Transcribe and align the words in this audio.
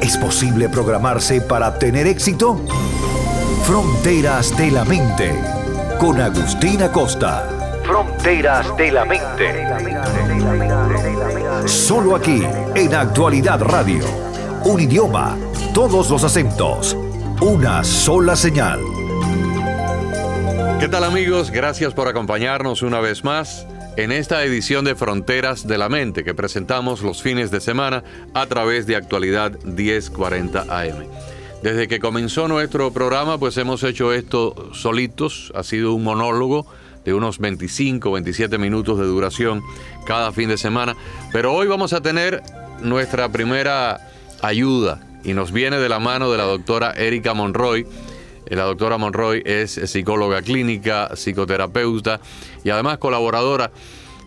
¿Es 0.00 0.16
posible 0.16 0.68
programarse 0.68 1.40
para 1.40 1.78
tener 1.78 2.06
éxito? 2.06 2.60
Fronteras 3.64 4.56
de 4.56 4.70
la 4.70 4.84
Mente, 4.84 5.34
con 5.98 6.20
Agustina 6.20 6.90
Costa. 6.92 7.48
Fronteras 7.84 8.76
de 8.76 8.92
la 8.92 9.04
Mente. 9.04 9.66
Solo 11.66 12.14
aquí, 12.14 12.42
en 12.76 12.94
Actualidad 12.94 13.60
Radio. 13.60 14.04
Un 14.64 14.80
idioma, 14.80 15.36
todos 15.74 16.10
los 16.10 16.22
acentos, 16.22 16.96
una 17.40 17.82
sola 17.82 18.36
señal. 18.36 18.80
¿Qué 20.78 20.88
tal 20.88 21.02
amigos? 21.02 21.50
Gracias 21.50 21.92
por 21.92 22.06
acompañarnos 22.06 22.82
una 22.82 23.00
vez 23.00 23.24
más 23.24 23.66
en 23.98 24.12
esta 24.12 24.44
edición 24.44 24.84
de 24.84 24.94
Fronteras 24.94 25.66
de 25.66 25.76
la 25.76 25.88
Mente 25.88 26.22
que 26.22 26.32
presentamos 26.32 27.02
los 27.02 27.20
fines 27.20 27.50
de 27.50 27.60
semana 27.60 28.04
a 28.32 28.46
través 28.46 28.86
de 28.86 28.94
Actualidad 28.94 29.60
1040 29.64 30.60
AM. 30.68 31.04
Desde 31.64 31.88
que 31.88 31.98
comenzó 31.98 32.46
nuestro 32.46 32.92
programa, 32.92 33.38
pues 33.38 33.56
hemos 33.56 33.82
hecho 33.82 34.12
esto 34.12 34.70
solitos, 34.72 35.52
ha 35.56 35.64
sido 35.64 35.94
un 35.94 36.04
monólogo 36.04 36.64
de 37.04 37.12
unos 37.12 37.40
25, 37.40 38.12
27 38.12 38.56
minutos 38.56 39.00
de 39.00 39.04
duración 39.04 39.64
cada 40.06 40.30
fin 40.30 40.48
de 40.48 40.58
semana, 40.58 40.94
pero 41.32 41.52
hoy 41.52 41.66
vamos 41.66 41.92
a 41.92 42.00
tener 42.00 42.40
nuestra 42.80 43.32
primera 43.32 43.98
ayuda 44.42 45.00
y 45.24 45.32
nos 45.32 45.50
viene 45.50 45.78
de 45.78 45.88
la 45.88 45.98
mano 45.98 46.30
de 46.30 46.38
la 46.38 46.44
doctora 46.44 46.92
Erika 46.92 47.34
Monroy, 47.34 47.84
la 48.56 48.64
doctora 48.64 48.98
Monroy 48.98 49.42
es 49.44 49.72
psicóloga 49.72 50.42
clínica, 50.42 51.10
psicoterapeuta 51.14 52.20
y 52.64 52.70
además 52.70 52.98
colaboradora 52.98 53.70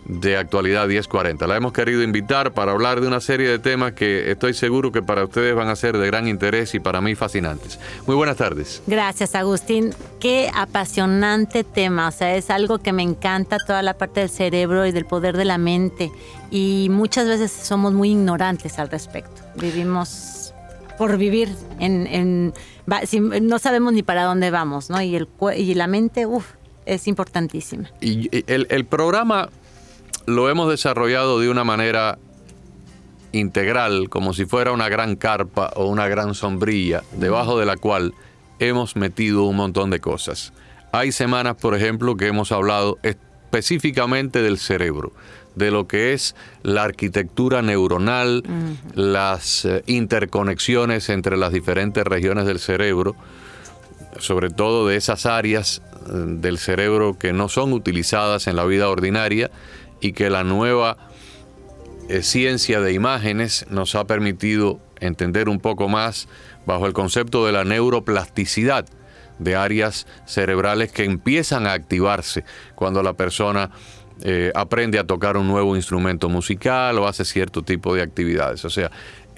de 0.04 0.36
Actualidad 0.36 0.86
1040. 0.86 1.46
La 1.46 1.56
hemos 1.56 1.72
querido 1.72 2.02
invitar 2.02 2.52
para 2.52 2.72
hablar 2.72 3.00
de 3.00 3.06
una 3.06 3.20
serie 3.20 3.48
de 3.48 3.58
temas 3.58 3.92
que 3.92 4.30
estoy 4.30 4.54
seguro 4.54 4.90
que 4.90 5.02
para 5.02 5.24
ustedes 5.24 5.54
van 5.54 5.68
a 5.68 5.76
ser 5.76 5.96
de 5.96 6.06
gran 6.06 6.26
interés 6.28 6.74
y 6.74 6.80
para 6.80 7.00
mí 7.00 7.14
fascinantes. 7.14 7.78
Muy 8.06 8.16
buenas 8.16 8.36
tardes. 8.36 8.82
Gracias, 8.86 9.34
Agustín. 9.34 9.94
Qué 10.18 10.50
apasionante 10.54 11.64
tema. 11.64 12.08
O 12.08 12.10
sea, 12.10 12.36
es 12.36 12.50
algo 12.50 12.78
que 12.78 12.92
me 12.92 13.02
encanta, 13.02 13.58
toda 13.64 13.82
la 13.82 13.94
parte 13.94 14.20
del 14.20 14.30
cerebro 14.30 14.86
y 14.86 14.92
del 14.92 15.06
poder 15.06 15.36
de 15.36 15.44
la 15.44 15.58
mente. 15.58 16.10
Y 16.50 16.88
muchas 16.90 17.26
veces 17.26 17.52
somos 17.52 17.92
muy 17.92 18.10
ignorantes 18.10 18.78
al 18.78 18.90
respecto. 18.90 19.42
Vivimos 19.56 20.41
por 20.98 21.16
vivir 21.16 21.48
en 21.78 22.52
no 22.86 23.58
sabemos 23.58 23.92
ni 23.92 24.02
para 24.02 24.24
dónde 24.24 24.50
vamos, 24.50 24.90
¿no? 24.90 25.00
Y, 25.02 25.16
el, 25.16 25.28
y 25.56 25.74
la 25.74 25.86
mente, 25.86 26.26
uff, 26.26 26.46
es 26.86 27.06
importantísima. 27.06 27.90
Y 28.00 28.28
el, 28.50 28.66
el 28.70 28.84
programa 28.84 29.48
lo 30.26 30.50
hemos 30.50 30.68
desarrollado 30.68 31.40
de 31.40 31.48
una 31.48 31.64
manera 31.64 32.18
integral, 33.32 34.08
como 34.08 34.34
si 34.34 34.44
fuera 34.44 34.72
una 34.72 34.88
gran 34.88 35.16
carpa 35.16 35.70
o 35.76 35.86
una 35.86 36.08
gran 36.08 36.34
sombrilla, 36.34 37.02
debajo 37.12 37.58
de 37.58 37.66
la 37.66 37.76
cual 37.76 38.14
hemos 38.58 38.96
metido 38.96 39.44
un 39.44 39.56
montón 39.56 39.90
de 39.90 40.00
cosas. 40.00 40.52
Hay 40.92 41.12
semanas, 41.12 41.56
por 41.56 41.74
ejemplo, 41.74 42.16
que 42.16 42.26
hemos 42.26 42.52
hablado 42.52 42.98
específicamente 43.02 44.42
del 44.42 44.58
cerebro, 44.58 45.12
de 45.54 45.70
lo 45.70 45.86
que 45.86 46.12
es 46.12 46.34
la 46.62 46.82
arquitectura 46.82 47.62
neuronal, 47.62 48.42
las 48.94 49.64
eh, 49.64 49.82
interconexiones 49.86 51.08
entre 51.08 51.36
las 51.36 51.52
diferentes 51.52 52.04
regiones 52.04 52.46
del 52.46 52.58
cerebro, 52.58 53.14
sobre 54.18 54.50
todo 54.50 54.86
de 54.86 54.96
esas 54.96 55.26
áreas 55.26 55.82
eh, 56.06 56.10
del 56.12 56.58
cerebro 56.58 57.18
que 57.18 57.32
no 57.32 57.48
son 57.48 57.72
utilizadas 57.72 58.46
en 58.46 58.56
la 58.56 58.64
vida 58.64 58.88
ordinaria 58.88 59.50
y 60.00 60.12
que 60.12 60.30
la 60.30 60.44
nueva 60.44 60.96
eh, 62.08 62.22
ciencia 62.22 62.80
de 62.80 62.92
imágenes 62.92 63.66
nos 63.70 63.94
ha 63.94 64.04
permitido 64.04 64.80
entender 65.00 65.48
un 65.48 65.60
poco 65.60 65.88
más 65.88 66.28
bajo 66.66 66.86
el 66.86 66.92
concepto 66.92 67.46
de 67.46 67.52
la 67.52 67.64
neuroplasticidad 67.64 68.86
de 69.38 69.56
áreas 69.56 70.06
cerebrales 70.26 70.92
que 70.92 71.04
empiezan 71.04 71.66
a 71.66 71.72
activarse 71.72 72.44
cuando 72.74 73.02
la 73.02 73.14
persona 73.14 73.70
eh, 74.24 74.52
aprende 74.54 74.98
a 74.98 75.04
tocar 75.04 75.36
un 75.36 75.48
nuevo 75.48 75.74
instrumento 75.74 76.28
musical 76.28 76.98
o 76.98 77.08
hace 77.08 77.24
cierto 77.24 77.62
tipo 77.62 77.94
de 77.94 78.02
actividades. 78.02 78.64
O 78.64 78.70
sea, 78.70 78.90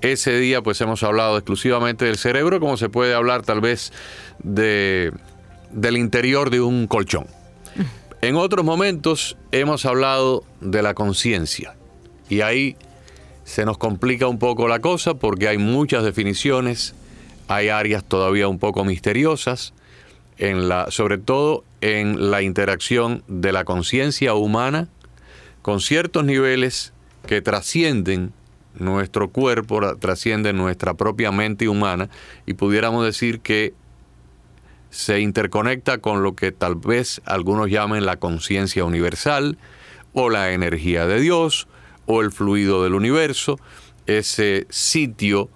ese 0.02 0.38
día 0.38 0.62
pues 0.62 0.80
hemos 0.82 1.02
hablado 1.02 1.38
exclusivamente 1.38 2.04
del 2.04 2.18
cerebro, 2.18 2.60
como 2.60 2.76
se 2.76 2.90
puede 2.90 3.14
hablar 3.14 3.42
tal 3.42 3.60
vez 3.60 3.92
de, 4.42 5.12
del 5.70 5.96
interior 5.96 6.50
de 6.50 6.60
un 6.60 6.86
colchón. 6.86 7.26
En 8.20 8.36
otros 8.36 8.64
momentos 8.64 9.36
hemos 9.52 9.84
hablado 9.84 10.44
de 10.62 10.80
la 10.80 10.94
conciencia 10.94 11.76
y 12.30 12.40
ahí 12.40 12.74
se 13.44 13.66
nos 13.66 13.76
complica 13.76 14.28
un 14.28 14.38
poco 14.38 14.66
la 14.66 14.80
cosa 14.80 15.12
porque 15.12 15.46
hay 15.46 15.58
muchas 15.58 16.04
definiciones, 16.04 16.94
hay 17.48 17.68
áreas 17.68 18.02
todavía 18.02 18.48
un 18.48 18.58
poco 18.58 18.82
misteriosas, 18.82 19.74
en 20.38 20.68
la, 20.68 20.90
sobre 20.90 21.18
todo 21.18 21.64
en 21.80 22.30
la 22.30 22.42
interacción 22.42 23.22
de 23.28 23.52
la 23.52 23.64
conciencia 23.64 24.34
humana 24.34 24.88
con 25.62 25.80
ciertos 25.80 26.24
niveles 26.24 26.92
que 27.26 27.40
trascienden 27.40 28.32
nuestro 28.74 29.30
cuerpo, 29.30 29.96
trascienden 29.96 30.56
nuestra 30.56 30.94
propia 30.94 31.30
mente 31.30 31.68
humana 31.68 32.10
y 32.46 32.54
pudiéramos 32.54 33.04
decir 33.04 33.40
que 33.40 33.72
se 34.90 35.20
interconecta 35.20 35.98
con 35.98 36.22
lo 36.22 36.34
que 36.34 36.52
tal 36.52 36.76
vez 36.76 37.20
algunos 37.24 37.68
llamen 37.70 38.06
la 38.06 38.16
conciencia 38.16 38.84
universal 38.84 39.58
o 40.12 40.30
la 40.30 40.52
energía 40.52 41.06
de 41.06 41.20
Dios 41.20 41.66
o 42.06 42.20
el 42.20 42.30
fluido 42.30 42.82
del 42.84 42.94
universo, 42.94 43.58
ese 44.06 44.66
sitio 44.70 45.48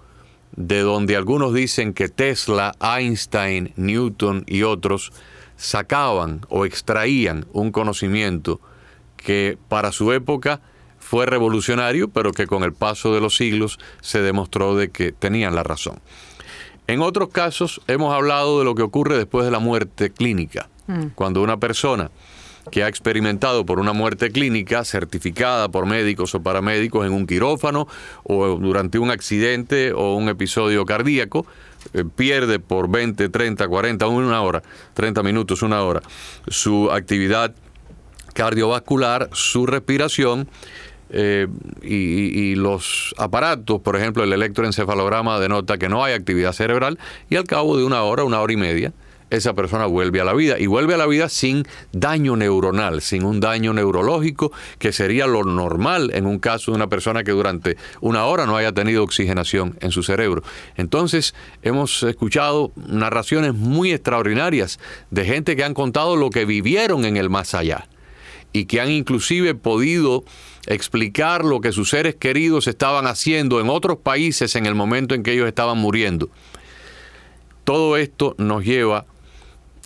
de 0.55 0.79
donde 0.81 1.15
algunos 1.15 1.53
dicen 1.53 1.93
que 1.93 2.09
Tesla, 2.09 2.73
Einstein, 2.81 3.73
Newton 3.75 4.43
y 4.47 4.63
otros 4.63 5.11
sacaban 5.55 6.41
o 6.49 6.65
extraían 6.65 7.45
un 7.53 7.71
conocimiento 7.71 8.59
que 9.17 9.57
para 9.67 9.91
su 9.91 10.11
época 10.13 10.61
fue 10.99 11.25
revolucionario, 11.25 12.09
pero 12.09 12.31
que 12.31 12.47
con 12.47 12.63
el 12.63 12.73
paso 12.73 13.13
de 13.13 13.21
los 13.21 13.35
siglos 13.35 13.79
se 14.01 14.21
demostró 14.21 14.75
de 14.75 14.89
que 14.89 15.11
tenían 15.11 15.55
la 15.55 15.63
razón. 15.63 15.99
En 16.87 17.01
otros 17.01 17.29
casos 17.29 17.81
hemos 17.87 18.13
hablado 18.13 18.59
de 18.59 18.65
lo 18.65 18.75
que 18.75 18.81
ocurre 18.81 19.17
después 19.17 19.45
de 19.45 19.51
la 19.51 19.59
muerte 19.59 20.11
clínica, 20.11 20.69
mm. 20.87 21.07
cuando 21.15 21.41
una 21.41 21.57
persona 21.57 22.09
que 22.69 22.83
ha 22.83 22.87
experimentado 22.87 23.65
por 23.65 23.79
una 23.79 23.93
muerte 23.93 24.31
clínica 24.31 24.83
certificada 24.85 25.69
por 25.69 25.85
médicos 25.85 26.35
o 26.35 26.41
paramédicos 26.41 27.05
en 27.05 27.13
un 27.13 27.27
quirófano 27.27 27.87
o 28.23 28.57
durante 28.57 28.99
un 28.99 29.11
accidente 29.11 29.91
o 29.93 30.15
un 30.15 30.29
episodio 30.29 30.85
cardíaco, 30.85 31.45
eh, 31.93 32.03
pierde 32.03 32.59
por 32.59 32.89
20, 32.89 33.29
30, 33.29 33.67
40, 33.67 34.07
una 34.07 34.41
hora, 34.41 34.61
30 34.93 35.23
minutos, 35.23 35.61
una 35.61 35.81
hora, 35.83 36.01
su 36.47 36.91
actividad 36.91 37.55
cardiovascular, 38.33 39.29
su 39.33 39.65
respiración 39.65 40.47
eh, 41.11 41.47
y, 41.81 42.55
los 42.55 43.15
aparatos, 43.17 43.81
por 43.81 43.95
ejemplo, 43.95 44.23
el 44.23 44.31
electroencefalograma 44.31 45.39
denota 45.39 45.77
que 45.77 45.89
no 45.89 46.03
hay 46.03 46.13
actividad 46.13 46.53
cerebral 46.53 46.99
y 47.29 47.35
al 47.35 47.45
cabo 47.45 47.77
de 47.77 47.83
una 47.83 48.03
hora, 48.03 48.23
una 48.23 48.41
hora 48.41 48.53
y 48.53 48.57
media, 48.57 48.93
esa 49.29 49.53
persona 49.53 49.85
vuelve 49.85 50.21
a 50.21 50.23
la 50.23 50.33
vida 50.33 50.59
y 50.59 50.67
vuelve 50.67 50.93
a 50.93 50.97
la 50.97 51.07
vida 51.07 51.29
sin 51.29 51.65
daño 51.91 52.35
neuronal, 52.35 53.01
sin 53.01 53.23
un 53.23 53.39
daño 53.39 53.73
neurológico, 53.73 54.51
que 54.77 54.91
sería 54.91 55.27
lo 55.27 55.43
normal 55.43 56.11
en 56.13 56.25
un 56.25 56.39
caso 56.39 56.71
de 56.71 56.77
una 56.77 56.87
persona 56.87 57.23
que 57.23 57.31
durante 57.31 57.77
una 58.01 58.25
hora 58.25 58.45
no 58.45 58.57
haya 58.57 58.71
tenido 58.71 59.03
oxigenación 59.03 59.77
en 59.81 59.91
su 59.91 60.03
cerebro. 60.03 60.43
Entonces, 60.75 61.35
hemos 61.61 62.03
escuchado 62.03 62.71
narraciones 62.75 63.53
muy 63.53 63.91
extraordinarias 63.91 64.79
de 65.11 65.25
gente 65.25 65.55
que 65.55 65.63
han 65.63 65.73
contado 65.73 66.15
lo 66.15 66.29
que 66.29 66.45
vivieron 66.45 67.05
en 67.05 67.17
el 67.17 67.29
más 67.29 67.53
allá 67.53 67.87
y 68.51 68.65
que 68.65 68.81
han 68.81 68.89
inclusive 68.89 69.53
podido 69.55 70.23
explicar 70.65 71.45
lo 71.45 71.61
que 71.61 71.71
sus 71.71 71.89
seres 71.89 72.15
queridos 72.15 72.67
estaban 72.67 73.07
haciendo 73.07 73.59
en 73.59 73.69
otros 73.69 73.97
países 73.97 74.55
en 74.55 74.65
el 74.65 74.75
momento 74.75 75.15
en 75.15 75.23
que 75.23 75.33
ellos 75.33 75.47
estaban 75.47 75.77
muriendo. 75.77 76.29
Todo 77.63 77.97
esto 77.97 78.35
nos 78.37 78.63
lleva 78.63 79.05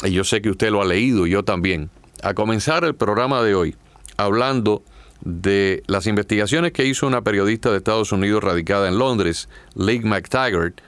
y 0.04 0.12
yo 0.12 0.24
sé 0.24 0.42
que 0.42 0.50
usted 0.50 0.72
lo 0.72 0.82
ha 0.82 0.86
leído, 0.86 1.28
yo 1.28 1.44
también, 1.44 1.90
a 2.22 2.34
comenzar 2.34 2.84
el 2.84 2.96
programa 2.96 3.42
de 3.42 3.56
hoy 3.56 3.76
hablando 4.18 4.84
de 5.22 5.84
las 5.88 6.08
investigaciones 6.08 6.74
que 6.74 6.86
hizo 6.86 7.08
una 7.08 7.22
periodista 7.22 7.72
de 7.72 7.78
Estados 7.78 8.12
Unidos 8.12 8.44
radicada 8.44 8.88
en 8.88 8.98
Londres, 8.98 9.48
Lee 9.76 10.00
McTaggart, 10.00 10.82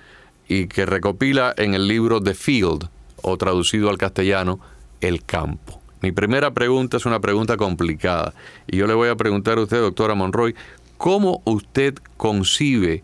y 0.47 0.67
que 0.67 0.85
recopila 0.85 1.53
en 1.57 1.73
el 1.73 1.87
libro 1.87 2.21
The 2.21 2.33
Field, 2.33 2.89
o 3.21 3.37
traducido 3.37 3.89
al 3.89 3.97
castellano, 3.97 4.59
el 5.01 5.23
campo. 5.23 5.81
Mi 6.01 6.11
primera 6.11 6.51
pregunta 6.51 6.97
es 6.97 7.05
una 7.05 7.19
pregunta 7.19 7.57
complicada 7.57 8.33
y 8.67 8.77
yo 8.77 8.85
le 8.85 8.93
voy 8.93 9.09
a 9.09 9.15
preguntar 9.15 9.57
a 9.57 9.61
usted, 9.61 9.79
doctora 9.79 10.13
Monroy, 10.13 10.53
¿cómo 10.97 11.41
usted 11.45 11.95
concibe 12.17 13.03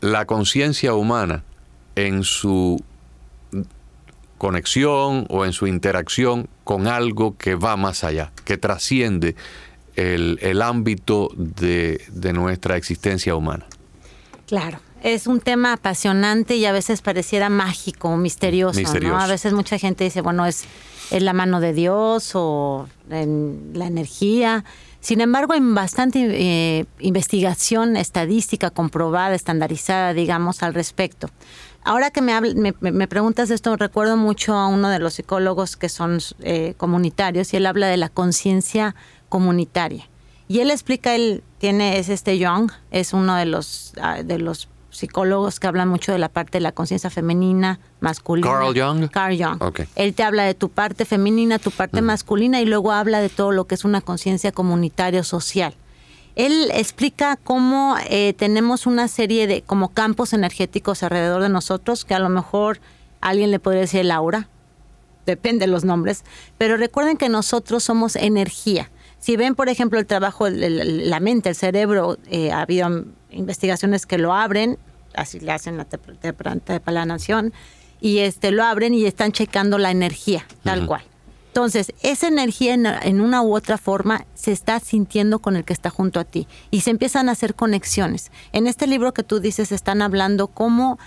la 0.00 0.24
conciencia 0.24 0.94
humana 0.94 1.44
en 1.96 2.24
su 2.24 2.82
conexión 4.40 5.26
o 5.28 5.44
en 5.44 5.52
su 5.52 5.66
interacción 5.66 6.48
con 6.64 6.86
algo 6.86 7.36
que 7.36 7.56
va 7.56 7.76
más 7.76 8.04
allá, 8.04 8.32
que 8.46 8.56
trasciende 8.56 9.36
el, 9.96 10.62
ámbito 10.62 11.28
de, 11.36 12.00
nuestra 12.32 12.78
existencia 12.78 13.36
humana. 13.36 13.66
Claro, 14.46 14.80
es 15.02 15.26
un 15.26 15.40
tema 15.40 15.74
apasionante 15.74 16.56
y 16.56 16.64
a 16.64 16.72
veces 16.72 17.02
pareciera 17.02 17.50
mágico, 17.50 18.16
misterioso. 18.16 18.80
misterioso. 18.80 19.18
A 19.18 19.26
veces 19.26 19.52
mucha 19.52 19.76
gente 19.78 20.04
dice, 20.04 20.22
bueno, 20.22 20.46
es, 20.46 20.64
es 21.10 21.22
la 21.22 21.34
mano 21.34 21.60
de 21.60 21.74
Dios 21.74 22.30
o 22.32 22.88
en 23.10 23.72
la 23.74 23.88
energía. 23.88 24.64
Sin 25.00 25.20
embargo, 25.20 25.52
hay 25.52 25.60
bastante 25.62 26.18
eh, 26.30 26.86
investigación 26.98 27.98
estadística 27.98 28.70
comprobada, 28.70 29.34
estandarizada, 29.34 30.14
digamos, 30.14 30.62
al 30.62 30.72
respecto. 30.72 31.28
Ahora 31.82 32.10
que 32.10 32.20
me, 32.20 32.38
me, 32.40 33.08
preguntas 33.08 33.50
esto, 33.50 33.74
recuerdo 33.76 34.16
mucho 34.16 34.54
a 34.54 34.66
uno 34.68 34.90
de 34.90 34.98
los 34.98 35.14
psicólogos 35.14 35.76
que 35.76 35.88
son 35.88 36.18
eh, 36.40 36.74
comunitarios 36.76 37.52
y 37.54 37.56
él 37.56 37.66
habla 37.66 37.86
de 37.88 37.96
la 37.96 38.08
conciencia 38.08 38.94
comunitaria. 39.28 40.06
Y 40.46 40.60
él 40.60 40.70
explica, 40.70 41.14
él 41.14 41.42
tiene, 41.58 41.98
es 41.98 42.08
este 42.08 42.38
Young, 42.38 42.70
es 42.90 43.12
uno 43.12 43.36
de 43.36 43.46
los, 43.46 43.92
ah, 44.00 44.22
de 44.22 44.38
los 44.38 44.68
psicólogos 44.90 45.60
que 45.60 45.68
hablan 45.68 45.88
mucho 45.88 46.12
de 46.12 46.18
la 46.18 46.28
parte 46.28 46.58
de 46.58 46.62
la 46.62 46.72
conciencia 46.72 47.08
femenina, 47.08 47.80
masculina. 48.00 48.48
Carl 48.48 48.74
Jung. 48.74 49.08
Carl 49.10 49.38
Jung. 49.38 49.86
Él 49.94 50.14
te 50.14 50.22
habla 50.22 50.44
de 50.44 50.54
tu 50.54 50.68
parte 50.68 51.04
femenina, 51.04 51.58
tu 51.58 51.70
parte 51.70 52.02
masculina 52.02 52.60
y 52.60 52.66
luego 52.66 52.92
habla 52.92 53.20
de 53.20 53.28
todo 53.28 53.52
lo 53.52 53.66
que 53.66 53.74
es 53.74 53.84
una 53.84 54.00
conciencia 54.00 54.52
comunitaria 54.52 55.22
social. 55.22 55.74
Él 56.46 56.70
explica 56.72 57.36
cómo 57.36 57.96
eh, 58.08 58.32
tenemos 58.32 58.86
una 58.86 59.08
serie 59.08 59.46
de 59.46 59.60
como 59.62 59.90
campos 59.90 60.32
energéticos 60.32 61.02
alrededor 61.02 61.42
de 61.42 61.50
nosotros, 61.50 62.06
que 62.06 62.14
a 62.14 62.18
lo 62.18 62.30
mejor 62.30 62.80
alguien 63.20 63.50
le 63.50 63.58
podría 63.58 63.82
decir 63.82 64.00
el 64.00 64.10
aura, 64.10 64.48
depende 65.26 65.66
de 65.66 65.72
los 65.72 65.84
nombres, 65.84 66.24
pero 66.56 66.78
recuerden 66.78 67.18
que 67.18 67.28
nosotros 67.28 67.84
somos 67.84 68.16
energía. 68.16 68.90
Si 69.18 69.36
ven, 69.36 69.54
por 69.54 69.68
ejemplo, 69.68 69.98
el 69.98 70.06
trabajo, 70.06 70.48
la 70.48 71.20
mente, 71.20 71.50
el 71.50 71.54
cerebro, 71.54 72.16
eh, 72.30 72.52
ha 72.52 72.62
habido 72.62 72.88
investigaciones 73.30 74.06
que 74.06 74.16
lo 74.16 74.32
abren, 74.32 74.78
así 75.14 75.40
le 75.40 75.52
hacen 75.52 75.76
la 75.76 77.04
nación, 77.04 77.52
y 78.00 78.20
este, 78.20 78.50
lo 78.50 78.64
abren 78.64 78.94
y 78.94 79.04
están 79.04 79.32
checando 79.32 79.76
la 79.76 79.90
energía, 79.90 80.46
tal 80.64 80.86
cual. 80.86 81.02
Entonces, 81.50 81.92
esa 82.02 82.28
energía 82.28 82.74
en, 82.74 83.20
una 83.20 83.42
u 83.42 83.56
otra 83.56 83.76
forma 83.76 84.24
se 84.34 84.52
está 84.52 84.78
sintiendo 84.78 85.40
con 85.40 85.56
el 85.56 85.64
que 85.64 85.72
está 85.72 85.90
junto 85.90 86.20
a 86.20 86.24
ti 86.24 86.46
y 86.70 86.82
se 86.82 86.90
empiezan 86.90 87.28
a 87.28 87.32
hacer 87.32 87.56
conexiones. 87.56 88.30
En 88.52 88.68
este 88.68 88.86
libro 88.86 89.12
que 89.12 89.24
tú 89.24 89.40
dices 89.40 89.72
están 89.72 90.00
hablando 90.00 90.46
cómo, 90.46 91.00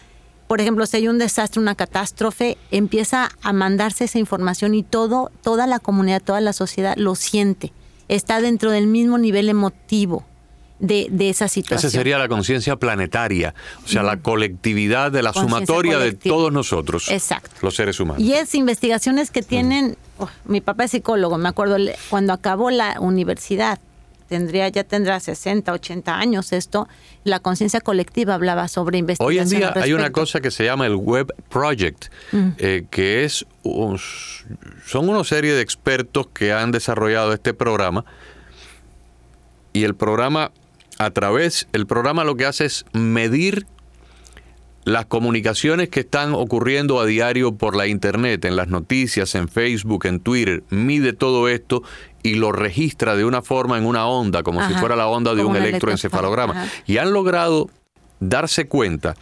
por 0.50 0.60
ejemplo, 0.60 0.86
si 0.86 0.98
hay 0.98 1.08
un 1.08 1.18
desastre, 1.18 1.62
una 1.62 1.76
catástrofe, 1.76 2.58
empieza 2.72 3.30
a 3.42 3.54
mandarse 3.54 4.04
esa 4.04 4.20
información 4.20 4.76
y 4.76 4.84
todo, 4.84 5.32
toda 5.42 5.66
la 5.66 5.80
comunidad, 5.80 6.22
toda 6.22 6.42
la 6.42 6.52
sociedad 6.52 6.98
lo 6.98 7.16
siente. 7.16 7.72
Está 8.10 8.42
dentro 8.42 8.70
del 8.70 8.88
mismo 8.88 9.18
nivel 9.18 9.48
emotivo 9.48 10.26
de, 10.84 11.30
esa 11.30 11.48
situación. 11.48 11.88
Esa 11.88 11.98
sería 11.98 12.18
la 12.18 12.28
conciencia 12.28 12.76
planetaria, 12.76 13.56
o 13.84 13.88
sea, 13.88 14.04
la 14.04 14.18
colectividad 14.18 15.12
de 15.12 15.24
la 15.24 15.34
sumatoria 15.34 15.98
de 15.98 16.12
todos 16.12 16.52
nosotros, 16.52 17.10
Exacto. 17.10 17.50
los 17.62 17.76
seres 17.76 18.00
humanos. 18.00 18.22
Y 18.22 18.34
es 18.34 18.54
investigaciones 18.54 19.32
que 19.32 19.42
tienen, 19.42 19.98
oh, 20.20 20.30
mi 20.46 20.62
papá 20.62 20.84
es 20.86 20.92
psicólogo, 20.92 21.38
me 21.38 21.50
acuerdo 21.50 21.78
cuando 22.10 22.34
acabó 22.34 22.70
la 22.70 23.00
universidad, 23.00 23.80
tendría 24.28 24.68
ya 24.68 24.84
tendrá 24.84 25.20
60, 25.20 25.72
80 25.72 26.18
años 26.18 26.52
esto, 26.52 26.90
la 27.24 27.40
conciencia 27.40 27.80
colectiva 27.80 28.34
hablaba 28.34 28.68
sobre 28.68 28.98
investigación. 28.98 29.28
Hoy 29.28 29.40
en 29.40 29.50
día 29.50 29.74
hay 29.76 29.94
una 29.94 30.12
cosa 30.12 30.42
que 30.42 30.52
se 30.52 30.66
llama 30.66 30.86
el 30.86 30.96
Web 30.96 31.34
Project, 31.50 32.06
eh, 32.58 32.86
que 32.90 33.24
es 33.24 33.46
son 34.86 35.08
una 35.08 35.24
serie 35.24 35.54
de 35.54 35.62
expertos 35.62 36.28
que 36.34 36.52
han 36.52 36.72
desarrollado 36.72 37.32
este 37.32 37.54
programa 37.54 38.04
y 39.72 39.86
el 39.86 39.96
programa 39.96 40.52
a 41.06 41.12
través, 41.12 41.68
el 41.74 41.86
programa 41.86 42.24
lo 42.24 42.36
que 42.36 42.46
hace 42.46 42.66
es 42.66 42.86
medir 42.94 43.66
las 44.86 45.06
comunicaciones 45.06 45.90
que 45.90 46.02
están 46.02 46.34
ocurriendo 46.34 47.00
a 47.00 47.06
diario 47.06 47.56
por 47.56 47.76
la 47.76 47.88
internet, 47.88 48.44
en 48.46 48.56
las 48.56 48.68
noticias, 48.68 49.34
en 49.36 49.48
Facebook, 49.48 50.06
en 50.06 50.20
Twitter, 50.20 50.64
mide 50.70 51.14
todo 51.14 51.48
esto 51.48 51.84
y 52.22 52.36
lo 52.36 52.52
registra 52.52 53.16
de 53.16 53.26
una 53.26 53.42
forma 53.42 53.78
en 53.78 53.86
una 53.86 54.08
onda, 54.08 54.44
como 54.44 54.66
si 54.68 54.74
fuera 54.76 54.96
la 54.96 55.08
onda 55.08 55.36
de 55.36 55.44
un, 55.44 55.56
electroencefalograma. 55.56 56.68
Y 56.86 56.98
han 56.98 57.14
logrado 57.14 57.70
darse 58.20 58.68
cuenta 58.68 59.16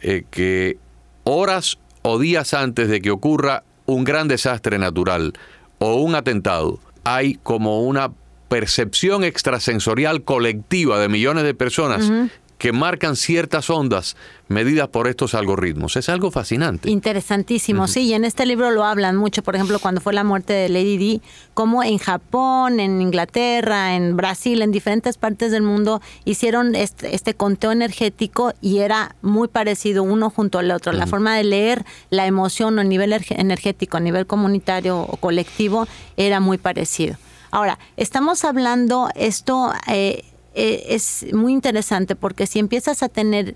eh, 0.00 0.24
que 0.30 0.78
horas 1.24 1.78
o 2.02 2.18
días 2.18 2.54
antes 2.54 2.88
de 2.88 3.00
que 3.00 3.10
ocurra 3.10 3.64
un 3.86 4.04
gran 4.04 4.28
desastre 4.28 4.78
natural 4.78 5.32
o 5.78 5.96
un 5.96 6.14
atentado, 6.14 6.78
hay 7.04 7.34
como 7.42 7.82
una 7.82 8.12
percepción 8.54 9.24
extrasensorial 9.24 10.22
colectiva 10.22 11.00
de 11.00 11.08
millones 11.08 11.42
de 11.42 11.54
personas 11.54 12.08
que 12.56 12.70
marcan 12.70 13.16
ciertas 13.16 13.68
ondas 13.68 14.16
medidas 14.46 14.86
por 14.86 15.08
estos 15.08 15.34
algoritmos. 15.34 15.96
Es 15.96 16.08
algo 16.08 16.30
fascinante. 16.30 16.88
Interesantísimo, 16.88 17.88
sí, 17.88 18.02
y 18.02 18.14
en 18.14 18.24
este 18.24 18.46
libro 18.46 18.70
lo 18.70 18.84
hablan 18.84 19.16
mucho, 19.16 19.42
por 19.42 19.56
ejemplo, 19.56 19.80
cuando 19.80 20.00
fue 20.00 20.12
la 20.12 20.22
muerte 20.22 20.52
de 20.52 20.68
Lady 20.68 20.96
Di, 20.98 21.20
como 21.52 21.82
en 21.82 21.98
Japón, 21.98 22.78
en 22.78 23.02
Inglaterra, 23.02 23.96
en 23.96 24.16
Brasil, 24.16 24.62
en 24.62 24.70
diferentes 24.70 25.18
partes 25.18 25.50
del 25.50 25.64
mundo 25.64 26.00
hicieron 26.24 26.76
este, 26.76 27.12
este 27.12 27.34
conteo 27.34 27.72
energético 27.72 28.52
y 28.60 28.78
era 28.78 29.16
muy 29.20 29.48
parecido 29.48 30.04
uno 30.04 30.30
junto 30.30 30.60
al 30.60 30.70
otro. 30.70 30.92
La 30.92 31.08
forma 31.08 31.36
de 31.36 31.42
leer 31.42 31.84
la 32.10 32.24
emoción 32.28 32.78
a 32.78 32.84
nivel 32.84 33.12
energético, 33.30 33.96
a 33.96 34.00
nivel 34.00 34.28
comunitario 34.28 35.00
o 35.00 35.16
colectivo, 35.16 35.88
era 36.16 36.38
muy 36.38 36.56
parecido. 36.56 37.16
Ahora, 37.54 37.78
estamos 37.96 38.44
hablando, 38.44 39.10
esto 39.14 39.72
eh, 39.86 40.24
eh, 40.56 40.86
es 40.88 41.24
muy 41.32 41.52
interesante 41.52 42.16
porque 42.16 42.48
si 42.48 42.58
empiezas 42.58 43.04
a 43.04 43.08
tener 43.08 43.54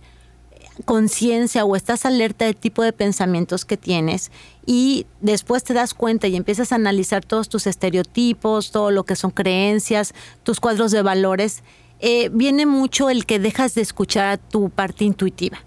conciencia 0.84 1.64
o 1.64 1.74
estás 1.74 2.06
alerta 2.06 2.44
del 2.44 2.54
tipo 2.54 2.84
de 2.84 2.92
pensamientos 2.92 3.64
que 3.64 3.76
tienes 3.76 4.30
y 4.64 5.06
después 5.20 5.64
te 5.64 5.74
das 5.74 5.94
cuenta 5.94 6.28
y 6.28 6.36
empiezas 6.36 6.70
a 6.70 6.76
analizar 6.76 7.24
todos 7.24 7.48
tus 7.48 7.66
estereotipos, 7.66 8.70
todo 8.70 8.92
lo 8.92 9.02
que 9.02 9.16
son 9.16 9.32
creencias, 9.32 10.14
tus 10.44 10.60
cuadros 10.60 10.92
de 10.92 11.02
valores, 11.02 11.64
eh, 11.98 12.30
viene 12.32 12.66
mucho 12.66 13.10
el 13.10 13.26
que 13.26 13.40
dejas 13.40 13.74
de 13.74 13.80
escuchar 13.80 14.26
a 14.26 14.36
tu 14.36 14.70
parte 14.70 15.06
intuitiva. 15.06 15.58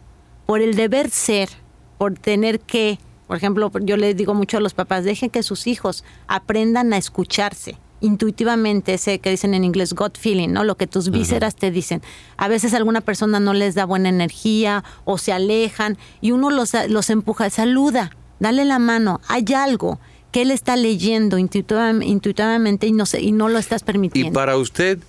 Por 0.46 0.62
el 0.62 0.76
deber 0.76 1.10
ser, 1.10 1.50
por 1.98 2.18
tener 2.18 2.62
que, 2.62 2.98
por 3.28 3.36
ejemplo, 3.36 3.70
yo 3.82 3.98
les 3.98 4.16
digo 4.16 4.34
mucho 4.34 4.56
a 4.56 4.62
los 4.62 4.74
papás, 4.74 5.04
dejen 5.04 5.30
que 5.30 5.44
sus 5.44 5.68
hijos 5.68 6.06
aprendan 6.30 6.94
a 6.94 6.98
escucharse 6.98 7.78
intuitivamente 8.02 8.96
ese 8.96 9.20
que 9.20 9.30
dicen 9.30 9.54
en 9.54 9.64
inglés 9.64 9.94
gut 9.94 10.18
feeling, 10.18 10.50
¿no? 10.50 10.64
Lo 10.64 10.76
que 10.76 10.88
tus 10.88 11.12
vísceras 11.12 11.56
te 11.56 11.72
dicen. 11.72 12.02
A 12.38 12.48
veces 12.48 12.74
alguna 12.74 13.02
persona 13.02 13.40
no 13.40 13.54
les 13.54 13.76
da 13.76 13.86
buena 13.86 14.10
energía 14.10 14.84
o 15.06 15.18
se 15.18 15.32
alejan 15.32 15.98
y 16.20 16.32
uno 16.32 16.50
los, 16.50 16.74
los 16.90 17.10
empuja, 17.10 17.50
saluda, 17.50 18.12
dale 18.40 18.66
la 18.66 18.80
mano, 18.80 19.22
hay 19.28 19.46
algo 19.56 20.00
que 20.32 20.42
él 20.42 20.52
está 20.52 20.76
leyendo 20.76 21.38
intuitivamente 21.38 22.88
y 22.88 22.92
no, 22.92 23.04
y 23.20 23.32
no 23.32 23.50
lo 23.50 23.60
estás 23.60 23.84
permitiendo. 23.84 24.32
Y 24.32 24.34
para 24.34 24.58
usted, 24.58 25.00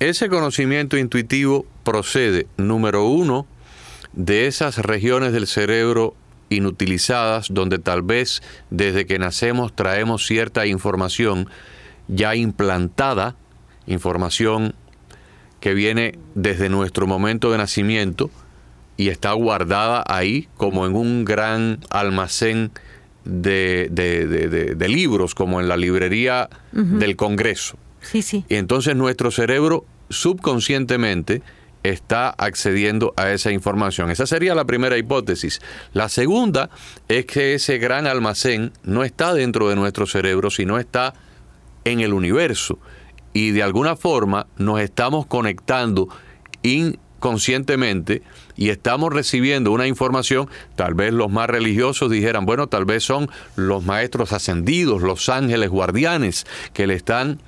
ese 0.00 0.28
conocimiento 0.28 0.96
intuitivo 0.96 1.64
procede, 1.84 2.46
número 2.56 3.06
uno, 3.06 3.46
de 4.12 4.46
esas 4.46 4.78
regiones 4.78 5.32
del 5.32 5.46
cerebro 5.46 6.14
inutilizadas 6.50 7.48
donde 7.50 7.78
tal 7.78 8.02
vez 8.02 8.42
desde 8.70 9.06
que 9.06 9.18
nacemos 9.18 9.74
traemos 9.74 10.26
cierta 10.26 10.66
información 10.66 11.48
ya 12.08 12.34
implantada, 12.34 13.36
información 13.86 14.74
que 15.60 15.74
viene 15.74 16.18
desde 16.34 16.68
nuestro 16.68 17.06
momento 17.06 17.50
de 17.50 17.58
nacimiento 17.58 18.30
y 18.96 19.08
está 19.08 19.32
guardada 19.32 20.04
ahí 20.06 20.48
como 20.56 20.86
en 20.86 20.94
un 20.94 21.24
gran 21.24 21.80
almacén 21.90 22.70
de, 23.24 23.88
de, 23.90 24.88
libros, 24.88 25.34
como 25.34 25.60
en 25.60 25.68
la 25.68 25.76
librería 25.76 26.48
del 26.72 27.16
Congreso. 27.16 27.78
Sí, 28.02 28.22
sí. 28.22 28.44
Y 28.48 28.56
entonces 28.56 28.94
nuestro 28.94 29.30
cerebro 29.30 29.86
subconscientemente 30.10 31.42
está 31.82 32.30
accediendo 32.30 33.12
a 33.16 33.30
esa 33.30 33.52
información. 33.52 34.10
Esa 34.10 34.26
sería 34.26 34.54
la 34.54 34.64
primera 34.64 34.96
hipótesis. 34.96 35.60
La 35.92 36.08
segunda 36.08 36.70
es 37.08 37.26
que 37.26 37.54
ese 37.54 37.78
gran 37.78 38.06
almacén 38.06 38.72
no 38.82 39.04
está 39.04 39.34
dentro 39.34 39.68
de 39.68 39.76
nuestro 39.76 40.06
cerebro, 40.06 40.50
sino 40.50 40.78
está 40.78 41.14
en 41.84 42.00
el 42.00 42.12
universo. 42.12 42.78
Y 43.32 43.50
de 43.50 43.62
alguna 43.62 43.96
forma 43.96 44.46
nos 44.56 44.80
estamos 44.80 45.26
conectando 45.26 46.08
conscientemente 47.18 48.22
y 48.54 48.68
estamos 48.68 49.12
recibiendo 49.12 49.72
una 49.72 49.86
información, 49.86 50.48
tal 50.76 50.94
vez 50.94 51.12
los 51.12 51.30
más 51.30 51.48
religiosos 51.48 52.10
dijeran, 52.10 52.44
bueno, 52.44 52.66
tal 52.66 52.84
vez 52.84 53.02
son 53.02 53.30
los 53.56 53.84
maestros 53.84 54.32
ascendidos, 54.32 55.02
los 55.02 55.28
ángeles 55.28 55.70
guardianes 55.70 56.46
que 56.74 56.86
le 56.86 56.94
están 56.94 57.40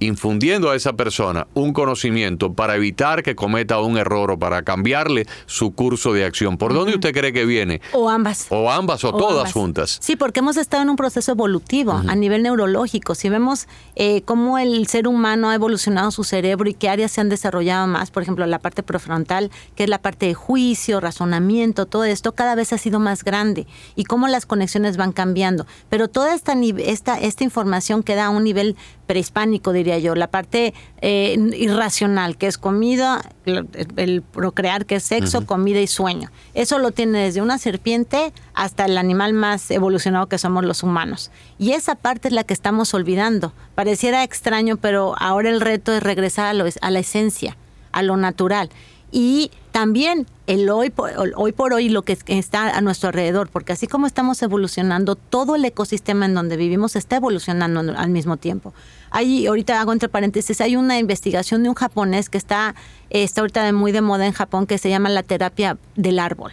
infundiendo 0.00 0.70
a 0.70 0.76
esa 0.76 0.92
persona 0.92 1.46
un 1.54 1.72
conocimiento 1.72 2.52
para 2.52 2.76
evitar 2.76 3.22
que 3.22 3.34
cometa 3.34 3.80
un 3.80 3.98
error 3.98 4.30
o 4.30 4.38
para 4.38 4.62
cambiarle 4.62 5.26
su 5.46 5.72
curso 5.72 6.12
de 6.12 6.24
acción. 6.24 6.56
¿Por 6.56 6.74
dónde 6.74 6.94
usted 6.94 7.12
cree 7.12 7.32
que 7.32 7.44
viene? 7.44 7.80
O 7.92 8.08
ambas. 8.08 8.46
O 8.50 8.70
ambas 8.70 9.04
o, 9.04 9.12
todas 9.12 9.52
juntas. 9.52 9.98
Sí, 10.00 10.16
porque 10.16 10.40
hemos 10.40 10.56
estado 10.56 10.82
en 10.82 10.90
un 10.90 10.96
proceso 10.96 11.32
evolutivo 11.32 11.92
a 11.92 12.14
nivel 12.14 12.42
neurológico. 12.42 13.14
Si 13.14 13.28
vemos 13.28 13.66
eh, 13.96 14.22
cómo 14.22 14.58
el 14.58 14.86
ser 14.86 15.08
humano 15.08 15.50
ha 15.50 15.54
evolucionado 15.54 16.10
su 16.10 16.24
cerebro 16.24 16.68
y 16.68 16.74
qué 16.74 16.88
áreas 16.88 17.12
se 17.12 17.20
han 17.20 17.28
desarrollado 17.28 17.86
más, 17.86 18.10
por 18.10 18.22
ejemplo, 18.22 18.46
la 18.46 18.58
parte 18.58 18.82
prefrontal, 18.82 19.50
que 19.74 19.84
es 19.84 19.90
la 19.90 19.98
parte 19.98 20.26
de 20.26 20.34
juicio, 20.34 21.00
razonamiento, 21.00 21.86
todo 21.86 22.04
esto 22.04 22.32
cada 22.32 22.54
vez 22.54 22.72
ha 22.72 22.78
sido 22.78 23.00
más 23.00 23.24
grande 23.24 23.66
y 23.96 24.04
cómo 24.04 24.28
las 24.28 24.46
conexiones 24.46 24.96
van 24.96 25.12
cambiando. 25.12 25.66
Pero 25.88 26.08
toda 26.08 26.34
esta, 26.34 26.54
esta, 26.78 27.18
esta 27.18 27.44
información 27.44 28.02
queda 28.02 28.26
a 28.26 28.30
un 28.30 28.44
nivel 28.44 28.76
prehispánico, 29.08 29.72
diría 29.72 29.98
yo, 29.98 30.14
la 30.14 30.28
parte 30.28 30.74
eh, 31.00 31.36
irracional, 31.56 32.36
que 32.36 32.46
es 32.46 32.58
comida, 32.58 33.22
el, 33.44 34.22
procrear, 34.22 34.86
que 34.86 34.96
es 34.96 35.02
sexo, 35.02 35.46
comida 35.46 35.80
y 35.80 35.86
sueño. 35.86 36.30
Eso 36.54 36.78
lo 36.78 36.92
tiene 36.92 37.24
desde 37.24 37.42
una 37.42 37.58
serpiente 37.58 38.32
hasta 38.54 38.84
el 38.84 38.98
animal 38.98 39.32
más 39.32 39.70
evolucionado 39.72 40.26
que 40.26 40.38
somos 40.38 40.64
los 40.64 40.82
humanos. 40.82 41.30
Y 41.58 41.72
esa 41.72 41.96
parte 41.96 42.28
es 42.28 42.34
la 42.34 42.44
que 42.44 42.54
estamos 42.54 42.92
olvidando. 42.92 43.54
Pareciera 43.74 44.22
extraño, 44.22 44.76
pero 44.76 45.14
ahora 45.18 45.48
el 45.48 45.60
reto 45.60 45.92
es 45.92 46.02
regresar 46.02 46.54
a, 46.54 46.86
a 46.86 46.90
la 46.90 46.98
esencia, 46.98 47.56
a 47.92 48.02
lo 48.02 48.16
natural 48.16 48.68
y 49.10 49.50
también 49.72 50.26
el 50.46 50.68
hoy 50.68 50.90
por, 50.90 51.10
hoy 51.36 51.52
por 51.52 51.72
hoy 51.72 51.88
lo 51.88 52.02
que 52.02 52.18
está 52.26 52.76
a 52.76 52.80
nuestro 52.80 53.08
alrededor, 53.08 53.48
porque 53.48 53.72
así 53.72 53.86
como 53.86 54.06
estamos 54.06 54.42
evolucionando, 54.42 55.14
todo 55.14 55.56
el 55.56 55.64
ecosistema 55.64 56.26
en 56.26 56.34
donde 56.34 56.56
vivimos 56.56 56.96
está 56.96 57.16
evolucionando 57.16 57.80
al 57.80 58.10
mismo 58.10 58.36
tiempo. 58.36 58.74
Hay, 59.10 59.46
ahorita 59.46 59.80
hago 59.80 59.92
entre 59.92 60.08
paréntesis, 60.08 60.60
hay 60.60 60.76
una 60.76 60.98
investigación 60.98 61.62
de 61.62 61.68
un 61.68 61.74
japonés 61.74 62.30
que 62.30 62.38
está, 62.38 62.74
está 63.10 63.40
ahorita 63.40 63.72
muy 63.72 63.92
de 63.92 64.00
moda 64.00 64.26
en 64.26 64.32
Japón 64.32 64.66
que 64.66 64.78
se 64.78 64.90
llama 64.90 65.08
la 65.08 65.22
terapia 65.22 65.78
del 65.96 66.18
árbol 66.18 66.52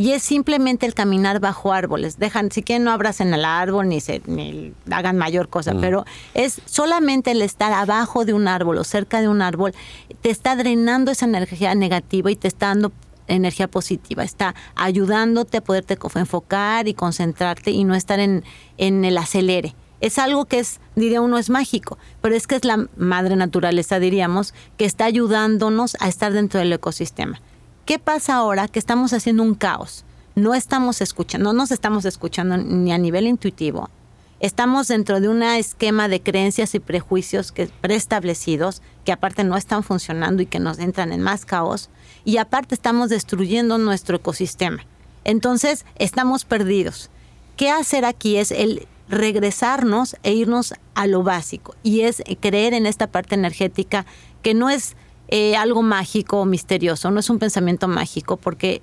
y 0.00 0.12
es 0.12 0.22
simplemente 0.22 0.86
el 0.86 0.94
caminar 0.94 1.40
bajo 1.40 1.74
árboles. 1.74 2.18
Dejan, 2.18 2.50
si 2.50 2.62
quieren 2.62 2.84
no 2.84 2.90
abracen 2.90 3.34
al 3.34 3.44
árbol 3.44 3.86
ni, 3.88 4.00
se, 4.00 4.22
ni 4.24 4.72
hagan 4.90 5.18
mayor 5.18 5.50
cosa, 5.50 5.74
mm. 5.74 5.80
pero 5.82 6.06
es 6.32 6.62
solamente 6.64 7.32
el 7.32 7.42
estar 7.42 7.70
abajo 7.74 8.24
de 8.24 8.32
un 8.32 8.48
árbol 8.48 8.78
o 8.78 8.84
cerca 8.84 9.20
de 9.20 9.28
un 9.28 9.42
árbol 9.42 9.74
te 10.22 10.30
está 10.30 10.56
drenando 10.56 11.10
esa 11.10 11.26
energía 11.26 11.74
negativa 11.74 12.30
y 12.30 12.36
te 12.36 12.48
está 12.48 12.68
dando 12.68 12.92
energía 13.26 13.68
positiva, 13.68 14.24
está 14.24 14.54
ayudándote 14.74 15.58
a 15.58 15.60
poderte 15.60 15.98
enfocar 16.14 16.88
y 16.88 16.94
concentrarte 16.94 17.70
y 17.70 17.84
no 17.84 17.94
estar 17.94 18.20
en, 18.20 18.42
en 18.78 19.04
el 19.04 19.18
acelere. 19.18 19.74
Es 20.00 20.18
algo 20.18 20.46
que 20.46 20.58
es, 20.58 20.80
diría 20.96 21.20
uno, 21.20 21.38
es 21.38 21.50
mágico, 21.50 21.98
pero 22.20 22.34
es 22.34 22.46
que 22.46 22.56
es 22.56 22.64
la 22.64 22.88
madre 22.96 23.36
naturaleza, 23.36 23.98
diríamos, 23.98 24.54
que 24.76 24.86
está 24.86 25.04
ayudándonos 25.04 25.96
a 26.00 26.08
estar 26.08 26.32
dentro 26.32 26.60
del 26.60 26.72
ecosistema. 26.72 27.40
¿Qué 27.84 27.98
pasa 27.98 28.34
ahora 28.34 28.68
que 28.68 28.78
estamos 28.78 29.12
haciendo 29.12 29.42
un 29.42 29.54
caos? 29.54 30.04
No 30.34 30.54
estamos 30.54 31.00
escuchando, 31.00 31.52
no 31.52 31.58
nos 31.58 31.70
estamos 31.70 32.04
escuchando 32.04 32.56
ni 32.56 32.92
a 32.92 32.98
nivel 32.98 33.26
intuitivo. 33.26 33.90
Estamos 34.38 34.88
dentro 34.88 35.20
de 35.20 35.28
un 35.28 35.42
esquema 35.42 36.08
de 36.08 36.22
creencias 36.22 36.74
y 36.74 36.78
prejuicios 36.78 37.52
que 37.52 37.66
preestablecidos 37.66 38.80
que 39.04 39.12
aparte 39.12 39.44
no 39.44 39.56
están 39.56 39.82
funcionando 39.82 40.40
y 40.40 40.46
que 40.46 40.60
nos 40.60 40.78
entran 40.78 41.12
en 41.12 41.20
más 41.20 41.44
caos 41.44 41.90
y 42.24 42.38
aparte 42.38 42.74
estamos 42.74 43.10
destruyendo 43.10 43.76
nuestro 43.76 44.16
ecosistema. 44.16 44.86
Entonces, 45.24 45.84
estamos 45.96 46.46
perdidos. 46.46 47.10
¿Qué 47.56 47.70
hacer 47.70 48.06
aquí 48.06 48.36
es 48.36 48.50
el 48.50 48.86
regresarnos 49.10 50.16
e 50.22 50.32
irnos 50.32 50.72
a 50.94 51.06
lo 51.06 51.22
básico 51.22 51.74
y 51.82 52.02
es 52.02 52.22
creer 52.40 52.74
en 52.74 52.86
esta 52.86 53.08
parte 53.08 53.34
energética 53.34 54.06
que 54.42 54.54
no 54.54 54.70
es 54.70 54.96
eh, 55.28 55.56
algo 55.56 55.82
mágico 55.82 56.40
o 56.40 56.44
misterioso, 56.44 57.10
no 57.10 57.20
es 57.20 57.28
un 57.28 57.38
pensamiento 57.38 57.88
mágico, 57.88 58.36
porque 58.36 58.82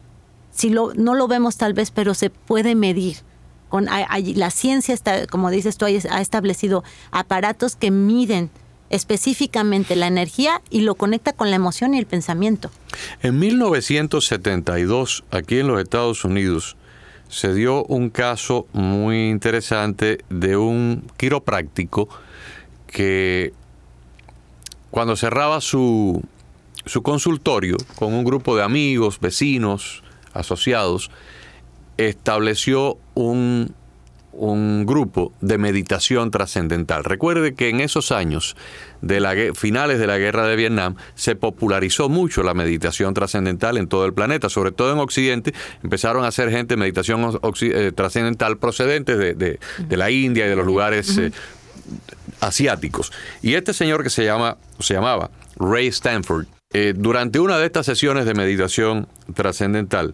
si 0.51 0.69
lo, 0.69 0.93
no 0.93 1.15
lo 1.15 1.27
vemos 1.27 1.57
tal 1.57 1.74
vez, 1.74 1.91
pero 1.91 2.13
se 2.13 2.29
puede 2.29 2.75
medir. 2.75 3.17
Con, 3.69 3.86
la 3.86 4.51
ciencia, 4.51 4.93
está, 4.93 5.27
como 5.27 5.50
dices 5.50 5.77
tú, 5.77 5.86
ha 5.86 6.22
establecido 6.22 6.86
aparatos 7.12 7.75
que 7.75 7.91
miden 7.91 8.50
específicamente 8.89 9.98
la 9.98 10.07
energía 10.07 10.62
y 10.69 10.81
lo 10.81 10.96
conecta 10.96 11.34
con 11.34 11.50
la 11.50 11.57
emoción 11.57 11.93
y 11.93 11.98
el 11.98 12.05
pensamiento. 12.05 12.72
En 13.22 13.38
1972, 13.39 15.25
aquí 15.31 15.60
en 15.60 15.67
los 15.67 15.81
Estados 15.81 16.24
Unidos, 16.24 16.77
se 17.29 17.53
dio 17.53 17.84
un 17.86 18.10
caso 18.10 18.67
muy 18.74 19.29
interesante 19.29 20.19
de 20.29 20.57
un 20.57 21.03
quiropráctico 21.17 22.07
que 22.88 23.53
cuando 24.91 25.15
cerraba 25.15 25.62
su, 25.62 26.24
su 26.86 27.03
consultorio 27.03 27.77
con 27.96 28.13
un 28.13 28.24
grupo 28.24 28.55
de 28.55 28.63
amigos, 28.63 29.19
vecinos, 29.19 30.03
asociados, 30.34 31.12
estableció 31.98 32.98
un, 33.13 33.75
un 34.38 34.86
grupo 34.86 35.34
de 35.41 35.58
meditación 35.58 36.32
trascendental. 36.32 37.03
Recuerde 37.03 37.56
que 37.56 37.70
en 37.70 37.79
esos 37.79 38.12
años 38.12 38.56
de 39.01 39.20
la, 39.20 39.36
finales 39.56 40.00
de 40.00 40.08
la 40.08 40.17
guerra 40.17 40.48
de 40.48 40.56
Vietnam 40.56 40.96
se 41.15 41.36
popularizó 41.36 42.08
mucho 42.08 42.44
la 42.44 42.53
meditación 42.53 43.13
trascendental 43.13 43.77
en 43.77 43.88
todo 43.88 44.06
el 44.06 44.13
planeta, 44.13 44.50
sobre 44.50 44.72
todo 44.72 44.94
en 44.94 45.00
Occidente, 45.00 45.53
empezaron 45.84 46.24
a 46.24 46.27
hacer 46.27 46.51
gente 46.51 46.77
meditación 46.77 47.39
eh, 47.62 47.91
trascendental 47.94 48.58
procedente 48.58 49.17
de, 49.17 49.60
la 49.89 50.12
India 50.12 50.46
y 50.46 50.50
de 50.50 50.56
los 50.56 50.65
lugares 50.65 51.17
eh, 51.17 51.32
asiáticos. 52.39 53.12
Y 53.41 53.56
este 53.56 53.74
señor 53.74 54.03
que 54.03 54.10
se, 54.10 54.24
llama, 54.24 54.58
se 54.79 54.94
llamaba 54.94 55.32
Ray 55.58 55.88
Stanford, 55.88 56.46
eh, 56.74 56.94
durante 56.96 57.39
una 57.39 57.58
de 57.58 57.65
estas 57.65 57.86
sesiones 57.86 58.25
de 58.25 58.34
meditación 58.34 59.08
trascendental, 59.34 60.13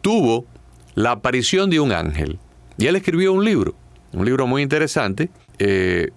tuvo 0.00 0.46
la 0.94 1.12
aparición 1.12 1.70
de 1.70 1.80
un 1.80 1.92
ángel. 1.92 2.38
Y 2.78 2.86
él 2.86 2.96
escribió 2.96 3.32
un 3.32 3.44
libro, 3.44 3.74
un 4.12 4.24
libro 4.24 4.46
muy 4.46 4.62
interesante. 4.62 5.28
Eh, 5.58 6.10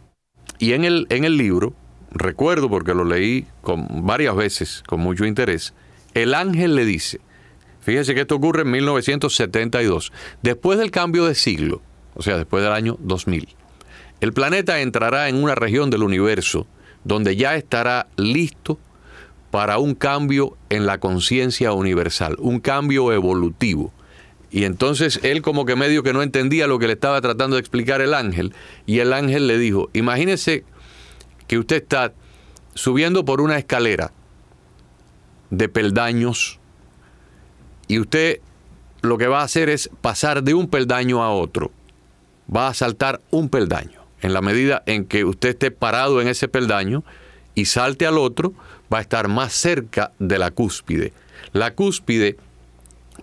y 0.60 0.74
en 0.74 0.86
el, 0.86 1.08
en 1.10 1.26
el 1.26 1.36
libro, 1.36 1.74
recuerdo 2.12 2.70
porque 2.70 2.94
lo 2.94 3.04
leí 3.04 3.48
varias 3.90 4.36
veces 4.36 4.84
con 4.88 5.00
mucho 5.00 5.26
interés, 5.26 5.74
el 6.14 6.34
ángel 6.34 6.76
le 6.76 6.86
dice, 6.86 7.20
fíjese 7.80 8.14
que 8.14 8.22
esto 8.22 8.36
ocurre 8.36 8.62
en 8.62 8.72
1972, 8.72 10.14
después 10.44 10.78
del 10.78 10.92
cambio 10.92 11.26
de 11.26 11.36
siglo, 11.36 11.82
o 12.14 12.22
sea, 12.22 12.38
después 12.38 12.64
del 12.64 12.74
año 12.74 12.98
2000, 13.00 13.56
el 14.20 14.34
planeta 14.34 14.82
entrará 14.82 15.30
en 15.30 15.42
una 15.42 15.56
región 15.56 15.90
del 15.90 16.04
universo 16.04 16.68
donde 17.04 17.36
ya 17.36 17.56
estará 17.56 18.08
listo 18.18 18.78
para 19.50 19.80
un 19.80 19.96
cambio 19.96 20.58
en 20.70 20.86
la 20.86 21.00
conciencia 21.00 21.74
universal, 21.74 22.36
un 22.40 22.60
cambio 22.60 23.12
evolutivo. 23.12 23.92
Y 24.52 24.66
entonces 24.66 25.20
él 25.24 25.42
como 25.42 25.66
que 25.66 25.76
medio 25.76 26.04
que 26.04 26.14
no 26.14 26.22
entendía 26.22 26.68
lo 26.68 26.78
que 26.78 26.88
le 26.88 26.94
estaba 26.94 27.22
tratando 27.22 27.56
de 27.56 27.62
explicar 27.62 28.02
el 28.02 28.14
ángel, 28.14 28.54
y 28.86 29.00
el 29.00 29.14
ángel 29.14 29.48
le 29.48 29.58
dijo, 29.58 29.90
imagínese 29.94 30.66
que 31.48 31.58
usted 31.58 31.78
está 31.78 32.14
subiendo 32.74 33.26
por 33.26 33.42
una 33.42 33.58
escalera 33.58 34.12
de 35.50 35.70
peldaños 35.70 36.60
y 37.88 38.00
usted 38.00 38.40
lo 39.02 39.18
que 39.18 39.28
va 39.28 39.42
a 39.42 39.44
hacer 39.44 39.70
es 39.70 39.90
pasar 40.02 40.44
de 40.44 40.54
un 40.54 40.70
peldaño 40.70 41.24
a 41.24 41.32
otro. 41.32 41.72
Va 42.54 42.68
a 42.68 42.74
saltar 42.74 43.22
un 43.32 43.50
peldaño. 43.50 44.02
En 44.22 44.34
la 44.34 44.42
medida 44.42 44.84
en 44.86 45.06
que 45.06 45.26
usted 45.26 45.50
esté 45.50 45.72
parado 45.72 46.22
en 46.22 46.28
ese 46.28 46.48
peldaño 46.48 47.04
y 47.56 47.66
salte 47.66 48.06
al 48.06 48.18
otro, 48.18 48.54
va 48.94 49.00
a 49.00 49.02
estar 49.02 49.28
más 49.28 49.54
cerca 49.54 50.14
de 50.20 50.38
la 50.38 50.52
cúspide. 50.52 51.12
La 51.52 51.74
cúspide 51.74 52.38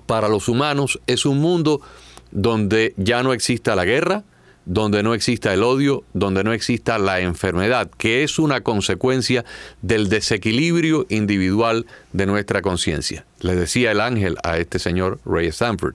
para 0.09 0.31
los 0.31 0.49
humanos 0.49 0.99
es 1.07 1.27
un 1.27 1.39
mundo 1.39 1.83
donde 2.31 2.95
ya 2.97 3.23
no 3.23 3.35
exista 3.35 3.77
la 3.77 3.85
guerra, 3.85 4.25
donde 4.65 5.03
no 5.03 5.13
exista 5.13 5.53
el 5.53 5.63
odio, 5.63 6.03
donde 6.15 6.43
no 6.45 6.55
exista 6.55 6.99
la 6.99 7.21
enfermedad, 7.21 7.91
que 7.99 8.23
es 8.23 8.39
una 8.39 8.63
consecuencia 8.63 9.45
del 9.83 10.09
desequilibrio 10.09 11.05
individual 11.11 11.85
de 12.15 12.25
nuestra 12.25 12.63
conciencia. 12.63 13.27
Le 13.41 13.55
decía 13.55 13.93
el 13.93 14.01
ángel 14.01 14.39
a 14.43 14.57
este 14.57 14.79
señor 14.79 15.21
Ray 15.27 15.49
Stanford. 15.49 15.95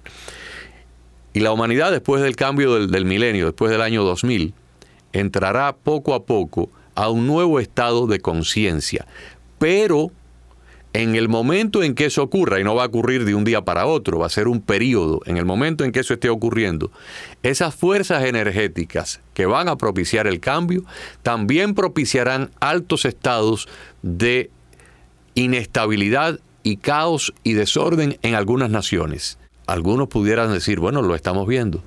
Y 1.34 1.40
la 1.40 1.52
humanidad 1.52 1.92
después 1.92 2.22
del 2.22 2.36
cambio 2.36 2.76
del, 2.76 2.92
del 2.92 3.06
milenio, 3.06 3.48
después 3.48 3.72
del 3.72 3.82
año 3.82 4.04
2000, 4.04 4.54
entrará 5.12 5.76
poco 5.76 6.14
a 6.14 6.24
poco 6.24 6.70
a 6.94 7.10
un 7.10 7.26
nuevo 7.26 7.60
estado 7.60 8.06
de 8.06 8.20
conciencia, 8.20 9.08
pero 9.58 10.12
en 10.94 11.16
el 11.16 11.28
momento 11.28 11.82
en 11.82 11.96
que 11.96 12.06
eso 12.06 12.22
ocurra, 12.22 12.60
y 12.60 12.64
no 12.64 12.76
va 12.76 12.84
a 12.84 12.88
ocurrir 12.88 13.26
de 13.26 13.34
un 13.34 13.44
día 13.44 13.62
para 13.62 13.88
otro, 13.88 14.20
va 14.20 14.28
a 14.28 14.30
ser 14.30 14.48
un 14.48 14.62
periodo, 14.62 15.22
en 15.26 15.38
el 15.38 15.46
momento 15.46 15.84
en 15.84 15.92
que 15.92 16.02
eso 16.02 16.14
esté 16.14 16.30
ocurriendo, 16.30 16.92
esas 17.42 17.74
fuerzas 17.74 18.24
energéticas 18.26 19.20
que 19.34 19.48
van 19.48 19.68
a 19.68 19.76
propiciar 19.76 20.28
el 20.28 20.40
cambio, 20.40 20.84
también 21.24 21.74
propiciarán 21.74 22.52
altos 22.60 23.06
estados 23.06 23.68
de 24.04 24.52
inestabilidad 25.34 26.40
y 26.62 26.78
caos 26.78 27.34
y 27.44 27.54
desorden 27.54 28.18
en 28.22 28.36
algunas 28.36 28.70
naciones. 28.70 29.40
Algunos 29.66 30.10
pudieran 30.10 30.54
decir, 30.54 30.80
bueno, 30.80 31.02
lo 31.02 31.16
estamos 31.16 31.48
viendo. 31.48 31.82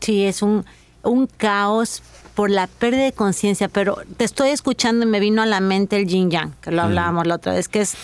Sí, 0.00 0.24
es 0.24 0.40
un, 0.40 0.64
un 1.02 1.26
caos 1.26 2.02
por 2.34 2.50
la 2.50 2.66
pérdida 2.66 3.02
de 3.02 3.12
conciencia, 3.12 3.68
pero 3.68 3.98
te 4.16 4.24
estoy 4.24 4.50
escuchando 4.50 5.04
y 5.04 5.08
me 5.08 5.20
vino 5.20 5.42
a 5.42 5.46
la 5.46 5.60
mente 5.60 5.96
el 5.96 6.06
yin 6.06 6.30
yang, 6.30 6.54
que 6.60 6.70
lo 6.70 6.82
hablábamos 6.82 7.26
la 7.26 7.34
otra 7.34 7.52
vez, 7.52 7.68
que 7.68 7.80
es 7.80 7.96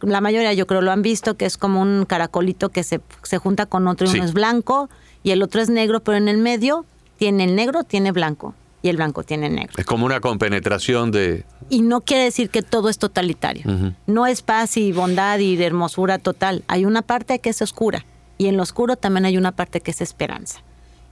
la 0.00 0.20
mayoría 0.20 0.52
yo 0.52 0.66
creo 0.66 0.80
lo 0.80 0.90
han 0.90 1.02
visto, 1.02 1.36
que 1.36 1.46
es 1.46 1.56
como 1.56 1.80
un 1.80 2.04
caracolito 2.06 2.68
que 2.70 2.82
se, 2.82 3.00
se 3.22 3.38
junta 3.38 3.66
con 3.66 3.86
otro 3.86 4.06
y 4.06 4.14
uno 4.14 4.24
es 4.24 4.32
blanco 4.32 4.88
y 5.22 5.30
el 5.30 5.42
otro 5.42 5.60
es 5.60 5.68
negro, 5.68 6.00
pero 6.00 6.16
en 6.16 6.28
el 6.28 6.38
medio 6.38 6.84
tiene 7.16 7.44
el 7.44 7.54
negro, 7.54 7.84
tiene 7.84 8.12
blanco 8.12 8.54
y 8.82 8.88
el 8.88 8.96
blanco 8.96 9.24
tiene 9.24 9.50
negro. 9.50 9.74
Es 9.76 9.84
como 9.84 10.06
una 10.06 10.20
compenetración 10.20 11.10
de... 11.10 11.44
Y 11.68 11.82
no 11.82 12.00
quiere 12.00 12.24
decir 12.24 12.48
que 12.50 12.62
todo 12.62 12.88
es 12.88 12.98
totalitario. 12.98 13.64
No 14.06 14.26
es 14.26 14.42
paz 14.42 14.76
y 14.76 14.92
bondad 14.92 15.38
y 15.38 15.60
hermosura 15.62 16.18
total. 16.18 16.64
Hay 16.68 16.84
una 16.84 17.02
parte 17.02 17.40
que 17.40 17.50
es 17.50 17.60
oscura 17.60 18.06
y 18.38 18.46
en 18.46 18.56
lo 18.56 18.62
oscuro 18.62 18.96
también 18.96 19.26
hay 19.26 19.36
una 19.36 19.52
parte 19.52 19.80
que 19.80 19.90
es 19.90 20.00
esperanza. 20.00 20.62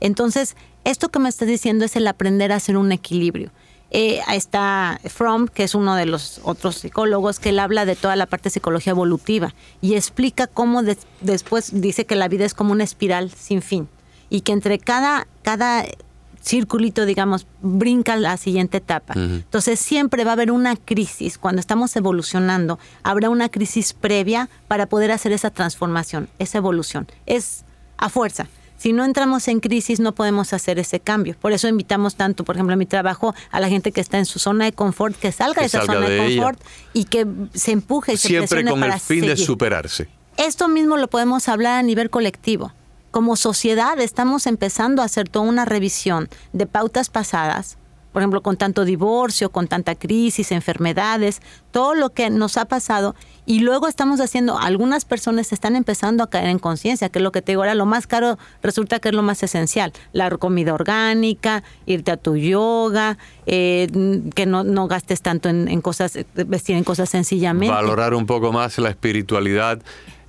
Entonces, 0.01 0.57
esto 0.85 1.09
que 1.09 1.19
me 1.19 1.29
estás 1.29 1.49
diciendo 1.49 1.85
es 1.85 1.97
el 1.97 2.07
aprender 2.07 2.53
a 2.53 2.57
hacer 2.57 2.77
un 2.77 2.93
equilibrio. 2.93 3.51
Eh, 3.91 4.21
está 4.33 5.01
Fromm, 5.05 5.47
que 5.47 5.65
es 5.65 5.75
uno 5.75 5.95
de 5.95 6.07
los 6.07 6.41
otros 6.43 6.77
psicólogos, 6.77 7.39
que 7.39 7.51
él 7.51 7.59
habla 7.59 7.85
de 7.85 7.97
toda 7.97 8.17
la 8.17 8.27
parte 8.27 8.45
de 8.45 8.55
psicología 8.55 8.91
evolutiva 8.91 9.55
y 9.81 9.95
explica 9.95 10.47
cómo 10.47 10.83
después 11.21 11.71
dice 11.81 12.05
que 12.05 12.17
la 12.17 12.29
vida 12.29 12.45
es 12.45 12.55
como 12.55 12.73
una 12.73 12.85
espiral 12.85 13.31
sin 13.31 13.63
fin 13.63 13.89
y 14.29 14.41
que 14.41 14.53
entre 14.53 14.79
cada, 14.79 15.27
cada 15.43 15.85
circulito, 16.43 17.07
digamos, 17.07 17.47
brinca 17.61 18.17
la 18.17 18.37
siguiente 18.37 18.79
etapa. 18.79 19.15
Entonces 19.17 19.81
siempre 19.81 20.25
va 20.25 20.31
a 20.31 20.35
haber 20.35 20.53
una 20.53 20.77
crisis, 20.77 21.39
cuando 21.39 21.61
estamos 21.61 21.95
evolucionando, 21.97 22.79
habrá 23.03 23.31
una 23.31 23.49
crisis 23.49 23.93
previa 23.93 24.49
para 24.69 24.87
poder 24.87 25.11
hacer 25.11 25.33
esa 25.33 25.51
transformación, 25.51 26.29
esa 26.39 26.59
evolución. 26.59 27.07
Es 27.27 27.65
a 27.97 28.09
fuerza. 28.09 28.47
Si 28.77 28.93
no 28.93 29.05
entramos 29.05 29.49
en 29.49 29.61
crisis 29.61 30.01
no 30.01 30.15
podemos 30.15 30.53
hacer 30.53 30.79
ese 30.79 31.01
cambio. 31.01 31.37
Por 31.41 31.53
eso 31.53 31.69
invitamos 31.69 32.17
tanto, 32.17 32.45
por 32.45 32.57
ejemplo, 32.57 32.75
en 32.75 32.79
mi 32.79 32.87
trabajo, 32.87 33.35
a 33.51 33.61
la 33.61 33.69
gente 33.69 33.93
que 33.93 34.01
está 34.01 34.19
en 34.19 34.27
su 34.27 34.39
zona 34.39 34.67
de 34.67 34.73
confort, 34.73 35.17
que 35.17 35.33
salga 35.33 35.61
de 35.61 35.67
esa 35.67 35.85
zona 35.85 36.09
de, 36.09 36.19
confort 36.19 36.61
y 36.93 37.05
que 37.05 37.27
se 37.55 37.73
empuje 37.73 38.15
y 38.15 38.17
Siempre 38.17 38.49
se 38.49 38.55
Siempre 38.55 38.71
con 38.71 38.85
el 38.85 39.01
fin 39.01 39.27
de 39.27 39.37
superarse. 39.37 40.09
Esto 40.37 40.69
mismo 40.69 40.97
lo 40.97 41.09
podemos 41.09 41.49
hablar 41.49 41.79
a 41.79 41.83
nivel 41.83 42.11
colectivo. 42.11 42.73
Como 43.11 43.37
sociedad 43.37 43.99
estamos 43.99 44.47
empezando 44.47 45.01
a 45.01 45.07
hacer 45.07 45.29
toda 45.29 45.47
una 45.47 45.65
revisión 45.65 46.29
de 46.53 46.67
pautas 46.67 47.09
pasadas, 47.09 47.79
por 48.17 48.23
ejemplo, 48.23 48.41
con 48.41 48.57
tanto 48.57 48.87
divorcio, 48.87 49.51
con 49.51 49.69
tanta 49.69 49.95
crisis, 49.95 50.51
enfermedades, 50.51 51.43
todo 51.71 51.93
lo 51.95 52.15
que 52.15 52.31
nos 52.31 52.57
ha 52.57 52.65
pasado. 52.65 53.15
Y 53.45 53.59
luego 53.59 53.89
estamos 53.89 54.23
haciendo, 54.23 54.59
algunas 54.59 55.05
personas 55.05 55.53
están 55.53 55.77
empezando 55.77 56.25
a 56.25 56.31
caer 56.31 56.49
en 56.49 56.59
conciencia, 56.59 57.11
que 57.11 57.21
lo 57.21 57.31
que 57.31 57.43
te 57.43 57.53
digo 57.53 57.61
ahora, 57.61 57.75
lo 57.75 57.85
más 57.85 58.07
caro 58.07 58.39
resulta 58.63 59.01
que 59.01 59.11
es 59.11 59.15
lo 59.15 59.23
más 59.23 59.43
esencial. 59.43 59.93
La 60.15 60.31
comida 60.31 60.73
orgánica, 60.73 61.63
irte 61.85 62.11
a 62.11 62.17
tu 62.17 62.39
yoga, 62.39 63.19
eh, 63.45 63.87
que 64.35 64.47
no, 64.47 64.65
no, 64.65 64.89
gastes 64.89 65.21
tanto 65.21 65.51
en, 65.51 65.69
en 65.69 65.83
cosas, 65.83 66.19
vestir 66.35 66.75
en 66.75 66.85
cosas 66.85 67.11
sencillamente. 67.11 67.75
Valorar 67.75 68.15
un 68.15 68.25
poco 68.25 68.51
más 68.51 68.79
la 68.79 68.89
espiritualidad 68.89 69.83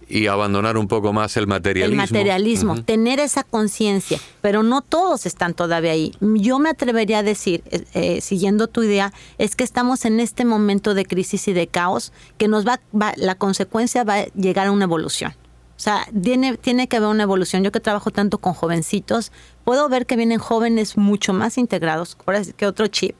y 0.09 0.27
abandonar 0.27 0.77
un 0.77 0.87
poco 0.87 1.13
más 1.13 1.35
el 1.37 1.47
materialismo. 1.47 2.01
El 2.01 2.09
materialismo, 2.09 2.83
tener 2.83 3.19
esa 3.19 3.43
conciencia, 3.43 4.19
pero 4.41 4.63
no 4.63 4.81
todos 4.81 5.25
están 5.25 5.53
todavía 5.53 5.91
ahí. 5.91 6.13
Yo 6.21 6.59
me 6.59 6.69
atrevería 6.69 7.19
a 7.19 7.23
decir, 7.23 7.63
eh, 7.71 7.83
eh, 7.93 8.21
siguiendo 8.21 8.67
tu 8.67 8.83
idea, 8.83 9.13
es 9.37 9.55
que 9.55 9.63
estamos 9.63 10.05
en 10.05 10.19
este 10.19 10.45
momento 10.45 10.93
de 10.93 11.05
crisis 11.05 11.47
y 11.47 11.53
de 11.53 11.67
caos 11.67 12.13
que 12.37 12.47
nos 12.47 12.65
va, 12.65 12.79
la 13.15 13.35
consecuencia 13.35 14.03
va 14.03 14.15
a 14.15 14.25
llegar 14.27 14.67
a 14.67 14.71
una 14.71 14.85
evolución. 14.85 15.33
O 15.77 15.79
sea, 15.79 16.07
tiene, 16.23 16.57
tiene 16.57 16.87
que 16.87 16.97
haber 16.97 17.09
una 17.09 17.23
evolución. 17.23 17.63
Yo 17.63 17.71
que 17.71 17.79
trabajo 17.79 18.09
tanto 18.09 18.39
con 18.39 18.53
jovencitos, 18.53 19.31
puedo 19.63 19.87
ver 19.89 20.07
que 20.07 20.15
vienen 20.15 20.39
jóvenes 20.39 20.97
mucho 20.97 21.33
más 21.33 21.57
integrados, 21.59 22.17
que 22.55 22.65
otro 22.65 22.87
chip. 22.87 23.15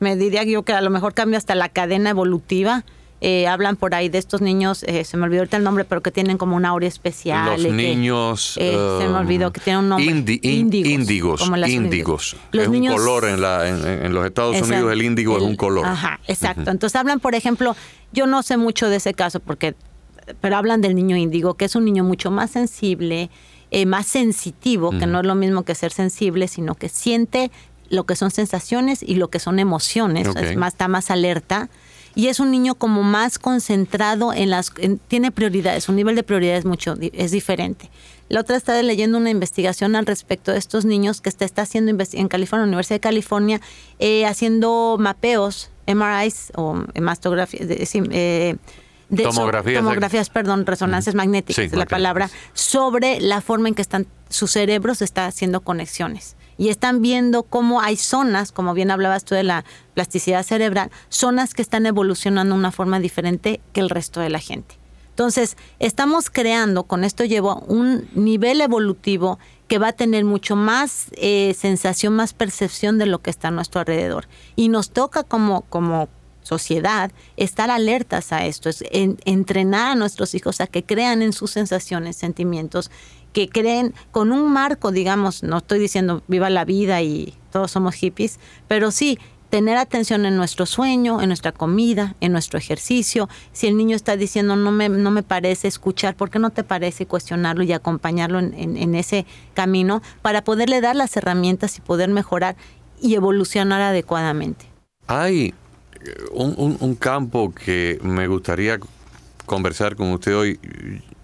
Me 0.00 0.16
diría 0.16 0.42
yo 0.42 0.64
que 0.64 0.72
a 0.72 0.80
lo 0.80 0.90
mejor 0.90 1.14
cambia 1.14 1.38
hasta 1.38 1.54
la 1.54 1.68
cadena 1.68 2.10
evolutiva 2.10 2.84
eh, 3.20 3.46
hablan 3.46 3.76
por 3.76 3.94
ahí 3.94 4.08
de 4.08 4.18
estos 4.18 4.40
niños, 4.40 4.82
eh, 4.84 5.04
se 5.04 5.16
me 5.16 5.24
olvidó 5.24 5.42
ahorita 5.42 5.56
el 5.58 5.64
nombre, 5.64 5.84
pero 5.84 6.02
que 6.02 6.10
tienen 6.10 6.38
como 6.38 6.56
una 6.56 6.70
aurea 6.70 6.88
especial. 6.88 7.62
Los 7.62 7.72
niños. 7.72 8.54
se 8.54 8.62
me 8.62 9.18
olvidó 9.18 9.52
que 9.52 9.60
tienen 9.60 9.84
un 9.84 9.88
nombre. 9.90 10.06
índigos. 10.42 11.42
índigos. 11.68 12.36
es 12.52 12.68
un 12.68 12.86
color 12.86 13.26
en, 13.26 13.40
la, 13.40 13.68
en, 13.68 14.12
los 14.12 14.26
Estados 14.26 14.60
Unidos, 14.62 14.92
el 14.92 15.02
índigo 15.02 15.36
es 15.36 15.42
un 15.42 15.56
color. 15.56 15.86
Ajá, 15.86 16.20
exacto. 16.26 16.70
Entonces 16.70 16.96
hablan, 16.96 17.20
por 17.20 17.34
ejemplo, 17.34 17.76
yo 18.12 18.26
no 18.26 18.42
sé 18.42 18.56
mucho 18.56 18.88
de 18.88 18.96
ese 18.96 19.14
caso, 19.14 19.40
porque 19.40 19.74
pero 20.40 20.56
hablan 20.56 20.80
del 20.80 20.94
niño 20.94 21.16
índigo, 21.16 21.54
que 21.54 21.64
es 21.64 21.74
un 21.74 21.84
niño 21.84 22.04
mucho 22.04 22.30
más 22.30 22.50
sensible, 22.50 23.30
eh, 23.70 23.86
más 23.86 24.06
sensitivo, 24.06 24.90
que 24.90 25.06
no 25.06 25.20
es 25.20 25.26
lo 25.26 25.34
mismo 25.34 25.64
que 25.64 25.74
ser 25.74 25.92
sensible, 25.92 26.48
sino 26.48 26.74
que 26.74 26.88
siente 26.88 27.50
lo 27.88 28.04
que 28.04 28.16
son 28.16 28.30
sensaciones 28.30 29.02
y 29.02 29.16
lo 29.16 29.28
que 29.28 29.40
son 29.40 29.58
emociones, 29.58 30.28
es 30.36 30.56
más, 30.56 30.74
está 30.74 30.88
más 30.88 31.10
alerta 31.10 31.68
y 32.14 32.28
es 32.28 32.40
un 32.40 32.50
niño 32.50 32.74
como 32.74 33.02
más 33.02 33.38
concentrado 33.38 34.32
en 34.32 34.50
las 34.50 34.72
tiene 35.08 35.30
prioridades, 35.30 35.84
su 35.84 35.92
nivel 35.92 36.16
de 36.16 36.22
prioridades 36.22 36.64
mucho 36.64 36.94
es 37.00 37.30
diferente. 37.30 37.90
La 38.28 38.40
otra 38.40 38.56
está 38.56 38.80
leyendo 38.82 39.18
una 39.18 39.30
investigación 39.30 39.96
al 39.96 40.06
respecto 40.06 40.52
de 40.52 40.58
estos 40.58 40.84
niños 40.84 41.20
que 41.20 41.28
está, 41.28 41.44
está 41.44 41.62
haciendo 41.62 41.90
en 42.12 42.28
California, 42.28 42.64
Universidad 42.64 42.96
de 42.96 43.00
California, 43.00 43.60
eh, 43.98 44.24
haciendo 44.24 44.96
mapeos, 45.00 45.70
MRIs 45.86 46.52
o 46.54 46.84
mastografías, 47.00 47.66
eh, 47.68 48.56
de 49.08 49.22
tomografías, 49.24 49.82
tomografías 49.82 50.30
perdón, 50.30 50.64
resonancias 50.64 51.16
magnéticas, 51.16 51.72
la 51.72 51.86
palabra, 51.86 52.30
sobre 52.54 53.20
la 53.20 53.40
forma 53.40 53.68
en 53.68 53.74
que 53.74 53.82
están 53.82 54.06
sus 54.28 54.52
cerebros 54.52 55.02
está 55.02 55.26
haciendo 55.26 55.62
conexiones 55.62 56.36
y 56.60 56.68
están 56.68 57.00
viendo 57.00 57.42
cómo 57.42 57.80
hay 57.80 57.96
zonas, 57.96 58.52
como 58.52 58.74
bien 58.74 58.90
hablabas 58.90 59.24
tú 59.24 59.34
de 59.34 59.44
la 59.44 59.64
plasticidad 59.94 60.42
cerebral, 60.42 60.90
zonas 61.08 61.54
que 61.54 61.62
están 61.62 61.86
evolucionando 61.86 62.54
de 62.54 62.58
una 62.58 62.70
forma 62.70 63.00
diferente 63.00 63.62
que 63.72 63.80
el 63.80 63.88
resto 63.88 64.20
de 64.20 64.28
la 64.28 64.40
gente. 64.40 64.76
Entonces, 65.08 65.56
estamos 65.78 66.28
creando, 66.28 66.82
con 66.82 67.02
esto 67.02 67.24
llevo 67.24 67.60
un 67.66 68.10
nivel 68.14 68.60
evolutivo 68.60 69.38
que 69.68 69.78
va 69.78 69.88
a 69.88 69.92
tener 69.94 70.26
mucho 70.26 70.54
más 70.54 71.06
eh, 71.12 71.54
sensación, 71.58 72.14
más 72.14 72.34
percepción 72.34 72.98
de 72.98 73.06
lo 73.06 73.20
que 73.22 73.30
está 73.30 73.48
a 73.48 73.52
nuestro 73.52 73.80
alrededor. 73.80 74.28
Y 74.54 74.68
nos 74.68 74.90
toca 74.90 75.22
como, 75.22 75.62
como 75.62 76.10
sociedad 76.42 77.10
estar 77.36 77.70
alertas 77.70 78.32
a 78.32 78.44
esto, 78.44 78.68
es 78.68 78.84
entrenar 78.90 79.92
a 79.92 79.94
nuestros 79.94 80.34
hijos 80.34 80.60
a 80.60 80.66
que 80.66 80.84
crean 80.84 81.22
en 81.22 81.32
sus 81.32 81.52
sensaciones, 81.52 82.16
sentimientos 82.16 82.90
que 83.32 83.48
creen 83.48 83.94
con 84.10 84.32
un 84.32 84.52
marco, 84.52 84.92
digamos, 84.92 85.42
no 85.42 85.58
estoy 85.58 85.78
diciendo 85.78 86.22
viva 86.28 86.50
la 86.50 86.64
vida 86.64 87.02
y 87.02 87.34
todos 87.50 87.70
somos 87.70 87.94
hippies, 87.94 88.38
pero 88.68 88.90
sí 88.90 89.18
tener 89.50 89.76
atención 89.76 90.24
en 90.24 90.36
nuestro 90.36 90.64
sueño, 90.64 91.20
en 91.20 91.28
nuestra 91.28 91.52
comida, 91.52 92.14
en 92.20 92.32
nuestro 92.32 92.58
ejercicio. 92.58 93.28
Si 93.52 93.66
el 93.66 93.76
niño 93.76 93.96
está 93.96 94.16
diciendo 94.16 94.54
no 94.54 94.70
me, 94.70 94.88
no 94.88 95.10
me 95.10 95.24
parece 95.24 95.68
escuchar, 95.68 96.14
¿por 96.14 96.30
qué 96.30 96.38
no 96.38 96.50
te 96.50 96.62
parece 96.62 97.04
cuestionarlo 97.06 97.64
y 97.64 97.72
acompañarlo 97.72 98.38
en, 98.38 98.94
ese 98.94 99.26
camino 99.54 100.02
para 100.22 100.44
poderle 100.44 100.80
dar 100.80 100.94
las 100.96 101.16
herramientas 101.16 101.76
y 101.78 101.80
poder 101.80 102.08
mejorar 102.10 102.56
y 103.02 103.14
evolucionar 103.16 103.82
adecuadamente? 103.82 104.66
Hay 105.08 105.52
un, 106.32 106.76
un 106.78 106.94
campo 106.94 107.52
que 107.52 107.98
me 108.02 108.28
gustaría 108.28 108.78
conversar 109.46 109.96
con 109.96 110.12
usted 110.12 110.36
hoy 110.36 110.60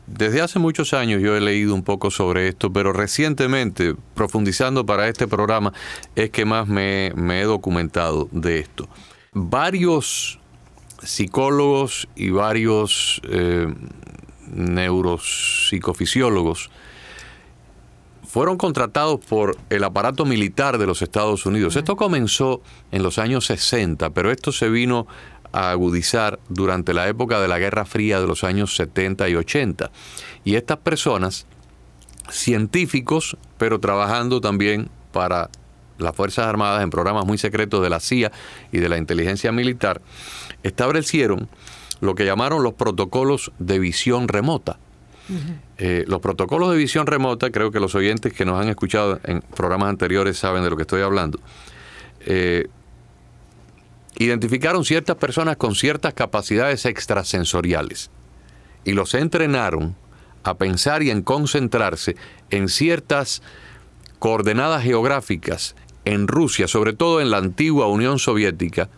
desde 0.06 0.40
hace 0.40 0.58
muchos 0.58 0.94
años 0.94 1.20
yo 1.20 1.36
he 1.36 1.40
leído 1.40 1.74
un 1.74 1.82
poco 1.82 2.10
sobre 2.10 2.48
esto, 2.48 2.72
pero 2.72 2.92
recientemente, 2.92 3.94
profundizando 4.14 4.86
para 4.86 5.08
este 5.08 5.26
programa, 5.26 5.72
es 6.14 6.30
que 6.30 6.44
más 6.44 6.68
me, 6.68 7.08
he 7.08 7.44
documentado 7.44 8.28
de 8.30 8.60
esto. 8.60 8.88
Varios 9.32 10.38
psicólogos 11.02 12.08
y 12.14 12.30
varios 12.30 13.20
eh, 13.28 13.66
neuropsicofisiólogos 14.52 16.70
fueron 18.36 18.58
contratados 18.58 19.20
por 19.24 19.56
el 19.70 19.82
aparato 19.82 20.24
militar 20.24 20.78
de 20.78 20.86
los 20.86 21.00
Estados 21.00 21.46
Unidos. 21.46 21.76
Esto 21.76 21.96
comenzó 21.96 22.60
en 22.90 23.02
los 23.02 23.18
años 23.18 23.46
60, 23.46 24.10
pero 24.10 24.30
esto 24.30 24.52
se 24.52 24.68
vino 24.68 25.06
a 25.56 25.70
agudizar 25.70 26.38
durante 26.50 26.92
la 26.92 27.08
época 27.08 27.40
de 27.40 27.48
la 27.48 27.58
Guerra 27.58 27.86
Fría 27.86 28.20
de 28.20 28.26
los 28.26 28.44
años 28.44 28.76
70 28.76 29.26
y 29.30 29.36
80. 29.36 29.90
Y 30.44 30.56
estas 30.56 30.76
personas, 30.76 31.46
científicos, 32.30 33.38
pero 33.56 33.80
trabajando 33.80 34.42
también 34.42 34.90
para 35.12 35.48
las 35.96 36.14
Fuerzas 36.14 36.46
Armadas 36.46 36.82
en 36.82 36.90
programas 36.90 37.24
muy 37.24 37.38
secretos 37.38 37.82
de 37.82 37.88
la 37.88 38.00
CIA 38.00 38.32
y 38.70 38.80
de 38.80 38.88
la 38.90 38.98
inteligencia 38.98 39.50
militar, 39.50 40.02
establecieron 40.62 41.48
lo 42.02 42.14
que 42.14 42.26
llamaron 42.26 42.62
los 42.62 42.74
protocolos 42.74 43.50
de 43.58 43.78
visión 43.78 44.28
remota. 44.28 44.78
Eh, 45.78 46.04
los 46.06 46.20
protocolos 46.20 46.70
de 46.70 46.76
visión 46.76 47.06
remota, 47.06 47.50
creo 47.50 47.70
que 47.70 47.80
los 47.80 47.94
oyentes 47.94 48.34
que 48.34 48.44
nos 48.44 48.60
han 48.60 48.68
escuchado 48.68 49.20
en 49.24 49.40
programas 49.40 49.88
anteriores 49.88 50.36
saben 50.36 50.62
de 50.62 50.68
lo 50.68 50.76
que 50.76 50.82
estoy 50.82 51.00
hablando, 51.00 51.40
eh, 52.26 52.68
identificaron 54.18 54.84
ciertas 54.84 55.16
personas 55.16 55.56
con 55.56 55.74
ciertas 55.74 56.14
capacidades 56.14 56.86
extrasensoriales 56.86 58.10
y 58.84 58.92
los 58.92 59.14
entrenaron 59.14 59.96
a 60.42 60.54
pensar 60.54 61.02
y 61.02 61.10
en 61.10 61.22
concentrarse 61.22 62.16
en 62.50 62.68
ciertas 62.68 63.42
coordenadas 64.18 64.82
geográficas 64.82 65.74
en 66.04 66.28
Rusia, 66.28 66.68
sobre 66.68 66.92
todo 66.92 67.20
en 67.20 67.30
la 67.30 67.38
antigua 67.38 67.88
Unión 67.88 68.18
Soviética, 68.18 68.88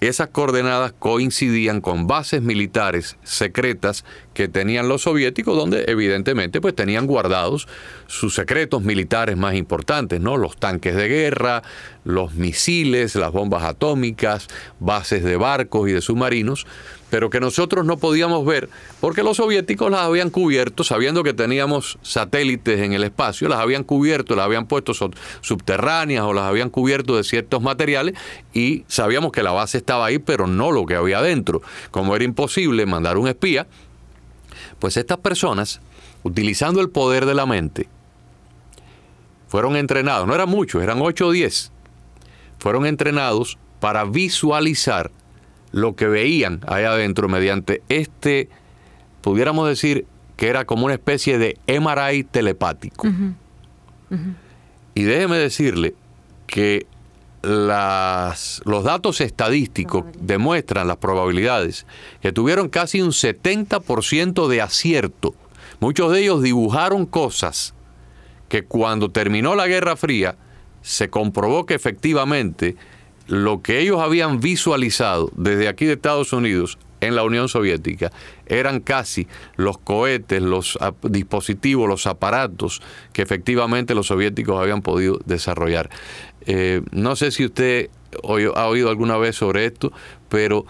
esas 0.00 0.28
coordenadas 0.28 0.92
coincidían 0.98 1.80
con 1.80 2.06
bases 2.06 2.40
militares 2.40 3.16
secretas 3.22 4.04
que 4.32 4.48
tenían 4.48 4.88
los 4.88 5.02
soviéticos, 5.02 5.56
donde 5.56 5.84
evidentemente 5.88 6.60
pues 6.60 6.74
tenían 6.74 7.06
guardados 7.06 7.68
sus 8.06 8.34
secretos 8.34 8.82
militares 8.82 9.36
más 9.36 9.54
importantes, 9.54 10.20
¿no? 10.20 10.38
Los 10.38 10.56
tanques 10.56 10.96
de 10.96 11.08
guerra, 11.08 11.62
los 12.04 12.34
misiles, 12.34 13.14
las 13.14 13.32
bombas 13.32 13.64
atómicas, 13.64 14.48
bases 14.78 15.22
de 15.22 15.36
barcos 15.36 15.88
y 15.90 15.92
de 15.92 16.00
submarinos 16.00 16.66
pero 17.10 17.28
que 17.28 17.40
nosotros 17.40 17.84
no 17.84 17.98
podíamos 17.98 18.46
ver 18.46 18.70
porque 19.00 19.22
los 19.22 19.36
soviéticos 19.36 19.90
las 19.90 20.00
habían 20.00 20.30
cubierto, 20.30 20.84
sabiendo 20.84 21.22
que 21.22 21.34
teníamos 21.34 21.98
satélites 22.02 22.80
en 22.80 22.92
el 22.92 23.04
espacio, 23.04 23.48
las 23.48 23.58
habían 23.58 23.84
cubierto, 23.84 24.36
las 24.36 24.46
habían 24.46 24.66
puesto 24.66 24.92
subterráneas 25.40 26.24
o 26.24 26.32
las 26.32 26.44
habían 26.44 26.70
cubierto 26.70 27.16
de 27.16 27.24
ciertos 27.24 27.60
materiales 27.60 28.14
y 28.54 28.84
sabíamos 28.86 29.32
que 29.32 29.42
la 29.42 29.50
base 29.50 29.78
estaba 29.78 30.06
ahí, 30.06 30.18
pero 30.18 30.46
no 30.46 30.70
lo 30.70 30.86
que 30.86 30.94
había 30.94 31.18
adentro. 31.18 31.60
Como 31.90 32.14
era 32.14 32.24
imposible 32.24 32.86
mandar 32.86 33.18
un 33.18 33.28
espía, 33.28 33.66
pues 34.78 34.96
estas 34.96 35.18
personas, 35.18 35.80
utilizando 36.22 36.80
el 36.80 36.90
poder 36.90 37.26
de 37.26 37.34
la 37.34 37.46
mente, 37.46 37.88
fueron 39.48 39.74
entrenados, 39.76 40.28
no 40.28 40.34
eran 40.34 40.48
muchos, 40.48 40.82
eran 40.82 41.02
8 41.02 41.26
o 41.26 41.30
10, 41.32 41.72
fueron 42.58 42.86
entrenados 42.86 43.58
para 43.80 44.04
visualizar 44.04 45.10
lo 45.72 45.94
que 45.94 46.06
veían 46.06 46.60
ahí 46.66 46.84
adentro 46.84 47.28
mediante 47.28 47.82
este, 47.88 48.48
pudiéramos 49.20 49.68
decir 49.68 50.06
que 50.36 50.48
era 50.48 50.64
como 50.64 50.86
una 50.86 50.94
especie 50.94 51.38
de 51.38 51.58
MRI 51.66 52.24
telepático. 52.24 53.06
Y 54.94 55.02
déjeme 55.02 55.36
decirle 55.36 55.94
que 56.46 56.86
las, 57.42 58.60
los 58.64 58.84
datos 58.84 59.20
estadísticos 59.20 60.04
demuestran 60.18 60.88
las 60.88 60.96
probabilidades 60.96 61.86
que 62.20 62.32
tuvieron 62.32 62.68
casi 62.68 63.00
un 63.00 63.10
70% 63.10 64.48
de 64.48 64.62
acierto. 64.62 65.34
Muchos 65.78 66.12
de 66.12 66.20
ellos 66.22 66.42
dibujaron 66.42 67.06
cosas 67.06 67.74
que 68.48 68.64
cuando 68.64 69.10
terminó 69.10 69.54
la 69.54 69.66
Guerra 69.68 69.96
Fría 69.96 70.36
se 70.82 71.08
comprobó 71.08 71.66
que 71.66 71.74
efectivamente 71.74 72.76
lo 73.30 73.62
que 73.62 73.78
ellos 73.78 74.00
habían 74.00 74.40
visualizado 74.40 75.30
desde 75.36 75.68
aquí 75.68 75.86
de 75.86 75.92
Estados 75.92 76.32
Unidos 76.32 76.78
en 77.00 77.14
la 77.14 77.22
Unión 77.22 77.48
Soviética 77.48 78.10
eran 78.46 78.80
casi 78.80 79.28
los 79.54 79.78
cohetes, 79.78 80.42
los 80.42 80.76
dispositivos, 81.04 81.88
los 81.88 82.08
aparatos 82.08 82.82
que 83.12 83.22
efectivamente 83.22 83.94
los 83.94 84.08
soviéticos 84.08 84.60
habían 84.60 84.82
podido 84.82 85.20
desarrollar. 85.26 85.90
Eh, 86.44 86.82
no 86.90 87.14
sé 87.14 87.30
si 87.30 87.44
usted 87.44 87.88
ha 88.56 88.66
oído 88.66 88.90
alguna 88.90 89.16
vez 89.16 89.36
sobre 89.36 89.64
esto, 89.64 89.92
pero 90.28 90.66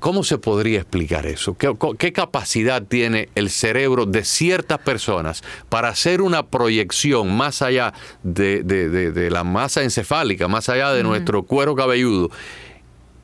¿Cómo 0.00 0.22
se 0.22 0.38
podría 0.38 0.80
explicar 0.80 1.26
eso? 1.26 1.56
¿Qué, 1.56 2.12
capacidad 2.12 2.82
tiene 2.82 3.28
el 3.34 3.50
cerebro 3.50 4.06
de 4.06 4.24
ciertas 4.24 4.78
personas 4.78 5.42
para 5.68 5.88
hacer 5.88 6.22
una 6.22 6.46
proyección 6.46 7.36
más 7.36 7.62
allá 7.62 7.92
de, 8.22 9.28
la 9.30 9.44
masa 9.44 9.82
encefálica, 9.82 10.46
más 10.46 10.68
allá 10.68 10.92
de 10.92 11.02
nuestro 11.02 11.42
cuero 11.42 11.74
cabelludo? 11.74 12.30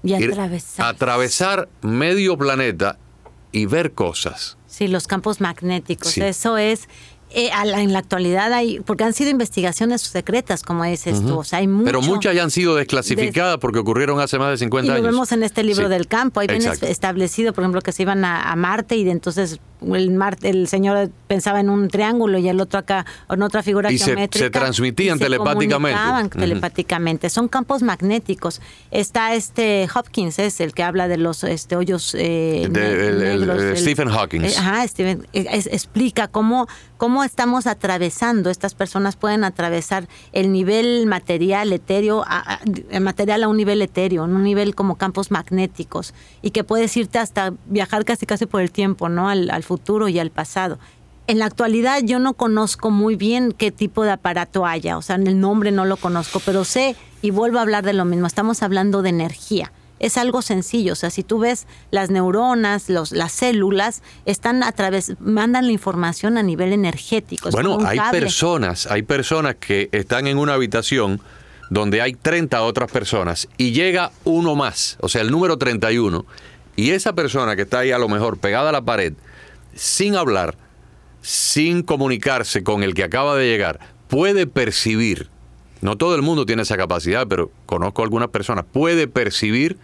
Y 0.03 0.15
atravesar. 0.15 0.87
Atravesar 0.87 1.69
medio 1.81 2.37
planeta 2.37 2.99
y 3.53 3.67
ver 3.67 3.93
cosas. 3.93 4.59
Sí, 4.67 4.89
los 4.89 5.07
campos 5.07 5.41
magnéticos. 5.41 6.19
Eso 6.19 6.59
es 6.59 6.89
eh, 7.35 7.51
en 7.53 7.93
la 7.93 7.99
actualidad 7.99 8.53
hay, 8.53 8.81
porque 8.81 9.05
han 9.05 9.13
sido 9.13 9.31
investigaciones 9.31 10.03
secretas, 10.03 10.63
como 10.63 10.85
dices 10.85 11.21
tú, 11.21 11.39
o 11.39 11.45
sea, 11.45 11.59
hay 11.59 11.69
Pero 11.85 12.01
muchas 12.01 12.35
ya 12.35 12.45
han 12.45 12.51
sido 12.51 12.77
desclasificadas 12.77 13.59
porque 13.59 13.81
ocurrieron 13.81 14.21
hace 14.21 14.39
más 14.39 14.51
de 14.51 14.59
50 14.59 14.87
y 14.87 14.91
años. 14.91 15.05
Lo 15.05 15.11
vemos 15.11 15.33
en 15.33 15.43
este 15.43 15.65
libro 15.65 15.89
del 15.89 16.07
campo, 16.07 16.41
hay 16.41 16.47
bien 16.47 16.63
establecido, 16.63 17.53
por 17.53 17.65
ejemplo, 17.65 17.81
que 17.83 17.93
se 17.93 18.03
iban 18.03 18.25
a, 18.25 18.55
Marte 18.55 18.97
y 18.97 19.05
de 19.05 19.11
entonces 19.11 19.59
el, 19.81 20.11
Marte, 20.13 20.51
el 20.51 20.69
señor 20.69 21.11
pensaba 21.27 21.61
en 21.61 21.71
un 21.71 21.89
triángulo 21.89 22.39
y 22.39 22.49
el 22.49 22.61
otro 22.61 22.81
acá 22.81 23.07
en 23.29 23.43
otra 23.43 23.63
figura 23.63 23.91
y 23.91 23.99
geométrica. 23.99 24.39
Se, 24.39 24.45
se 24.45 24.51
transmitían 24.51 25.19
telepáticamente. 25.19 25.99
Se 26.23 26.29
telepáticamente. 26.39 27.31
Son 27.31 27.49
campos 27.49 27.83
magnéticos. 27.83 28.61
Está 28.91 29.35
este 29.35 29.89
Hopkins, 29.95 30.39
es 30.39 30.61
el 30.61 30.75
que 30.75 30.83
habla 30.83 31.09
de 31.09 31.19
los 31.19 31.45
este, 31.45 31.77
hoyos 31.77 32.15
eh, 32.19 32.69
negros. 32.71 33.79
Stephen 33.79 34.09
Hawking. 34.09 34.43
Eh, 34.43 34.55
ajá, 34.57 34.87
Stephen, 34.87 35.27
eh, 35.33 35.47
explica 35.71 36.29
cómo 36.29 36.67
cómo 37.05 37.23
estamos 37.23 37.67
atravesando, 37.67 38.49
estas 38.49 38.75
personas 38.75 39.17
pueden 39.17 39.45
atravesar 39.45 40.09
el 40.33 40.51
nivel 40.53 41.07
material 41.07 41.71
etéreo, 41.71 42.25
el 42.89 43.03
material 43.03 43.43
a 43.43 43.49
un 43.49 43.59
nivel 43.59 43.83
etéreo, 43.83 44.25
en 44.25 44.35
un 44.35 44.43
nivel 44.43 44.75
como 44.75 44.97
campos 44.97 45.31
magnéticos, 45.31 46.15
y 46.41 46.53
que 46.53 46.65
puedes 46.65 46.97
irte 46.97 47.19
hasta 47.19 47.53
viajar 47.67 48.07
casi 48.07 48.25
casi 48.25 48.47
por 48.47 48.63
el 48.63 48.71
tiempo, 48.71 49.11
¿no? 49.11 49.29
Al, 49.29 49.51
al 49.51 49.63
futuro 49.65 50.09
y 50.09 50.19
al 50.19 50.31
pasado. 50.31 50.79
En 51.27 51.39
la 51.39 51.47
actualidad 51.47 52.01
yo 52.03 52.19
no 52.19 52.35
conozco 52.35 52.91
muy 52.91 53.17
bien 53.17 53.53
qué 53.53 53.71
tipo 53.73 54.05
de 54.05 54.13
aparato 54.13 54.67
haya, 54.67 54.99
o 54.99 55.03
sea, 55.03 55.17
el 55.17 55.41
nombre 55.41 55.73
no 55.73 55.87
lo 55.87 55.97
conozco, 55.97 56.41
pero 56.45 56.65
sé 56.65 56.97
y 57.23 57.31
vuelvo 57.31 57.59
a 57.59 57.63
hablar 57.63 57.85
de 57.85 57.95
lo 57.95 58.05
mismo, 58.05 58.27
estamos 58.27 58.63
hablando 58.63 59.01
de 59.03 59.09
energía 59.09 59.73
es 60.05 60.19
algo 60.19 60.43
sencillo. 60.43 60.93
O 60.93 60.97
sea, 60.97 61.11
si 61.11 61.23
tú 61.23 61.39
ves 61.39 61.67
las 61.91 62.11
neuronas, 62.11 62.89
los, 62.89 63.13
las 63.13 63.33
células, 63.33 64.03
están 64.27 64.63
a 64.63 64.73
través, 64.73 65.15
mandan 65.19 65.67
la 65.67 65.73
información 65.73 66.37
a 66.37 66.43
nivel 66.43 66.73
energético. 66.73 67.51
bueno, 67.51 67.79
hay 67.85 67.99
personas, 68.11 68.87
hay 68.87 69.03
personas 69.03 69.57
que 69.57 69.89
están 69.93 70.27
en 70.27 70.37
una 70.39 70.55
habitación 70.55 71.21
donde 71.71 72.03
hay 72.03 72.13
30 72.13 72.61
otras 72.63 72.91
personas 72.91 73.49
y 73.57 73.73
llega 73.73 74.13
uno 74.25 74.55
más, 74.55 74.99
o 75.01 75.09
sea, 75.09 75.23
el 75.23 75.31
número 75.31 75.57
31, 75.57 76.27
y 76.77 76.91
esa 76.91 77.15
persona 77.15 77.57
que 77.57 77.63
está 77.63 77.81
ahí 77.81 77.91
a 77.91 77.99
lo 77.99 78.09
mejor 78.09 78.37
pegada 78.37 78.69
a 78.69 78.73
la 78.73 78.83
pared, 78.83 79.15
sin 79.77 80.17
hablar, 80.17 80.57
sin 81.23 81.83
comunicarse 81.83 82.63
con 82.63 82.83
el 82.83 82.95
que 82.95 83.05
acaba 83.05 83.37
de 83.37 83.47
llegar, 83.47 83.81
puede 84.09 84.47
percibir 84.47 85.31
no 85.85 85.99
todo 85.99 86.15
el 86.15 86.23
mundo 86.23 86.47
tiene 86.47 86.63
esa 86.63 86.79
capacidad, 86.79 87.27
pero 87.29 87.51
conozco 87.67 88.03
algunas 88.03 88.31
personas, 88.31 88.65
puede 88.65 89.07
percibir 89.07 89.77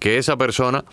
que 0.00 0.18
esa 0.18 0.36
persona 0.36 0.84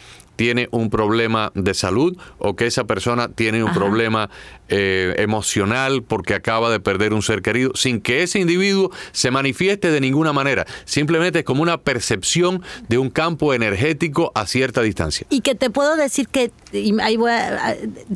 tiene 0.41 0.67
un 0.71 0.89
problema 0.89 1.51
de 1.53 1.75
salud 1.75 2.17
o 2.39 2.55
que 2.55 2.65
esa 2.65 2.85
persona 2.85 3.27
tiene 3.27 3.63
un 3.63 3.71
problema 3.73 4.31
eh, 4.69 5.13
emocional 5.19 6.01
porque 6.01 6.33
acaba 6.33 6.71
de 6.71 6.79
perder 6.79 7.13
un 7.13 7.21
ser 7.21 7.43
querido, 7.43 7.73
sin 7.75 8.01
que 8.01 8.23
ese 8.23 8.39
individuo 8.39 8.89
se 9.11 9.29
manifieste 9.29 9.91
de 9.91 10.01
ninguna 10.01 10.33
manera. 10.33 10.65
Simplemente 10.85 11.39
es 11.39 11.45
como 11.45 11.61
una 11.61 11.77
percepción 11.81 12.63
de 12.89 12.97
un 12.97 13.11
campo 13.11 13.53
energético 13.53 14.31
a 14.33 14.47
cierta 14.47 14.81
distancia. 14.81 15.27
Y 15.29 15.41
que 15.41 15.53
te 15.53 15.69
puedo 15.69 15.95
decir 15.95 16.27
que, 16.27 16.51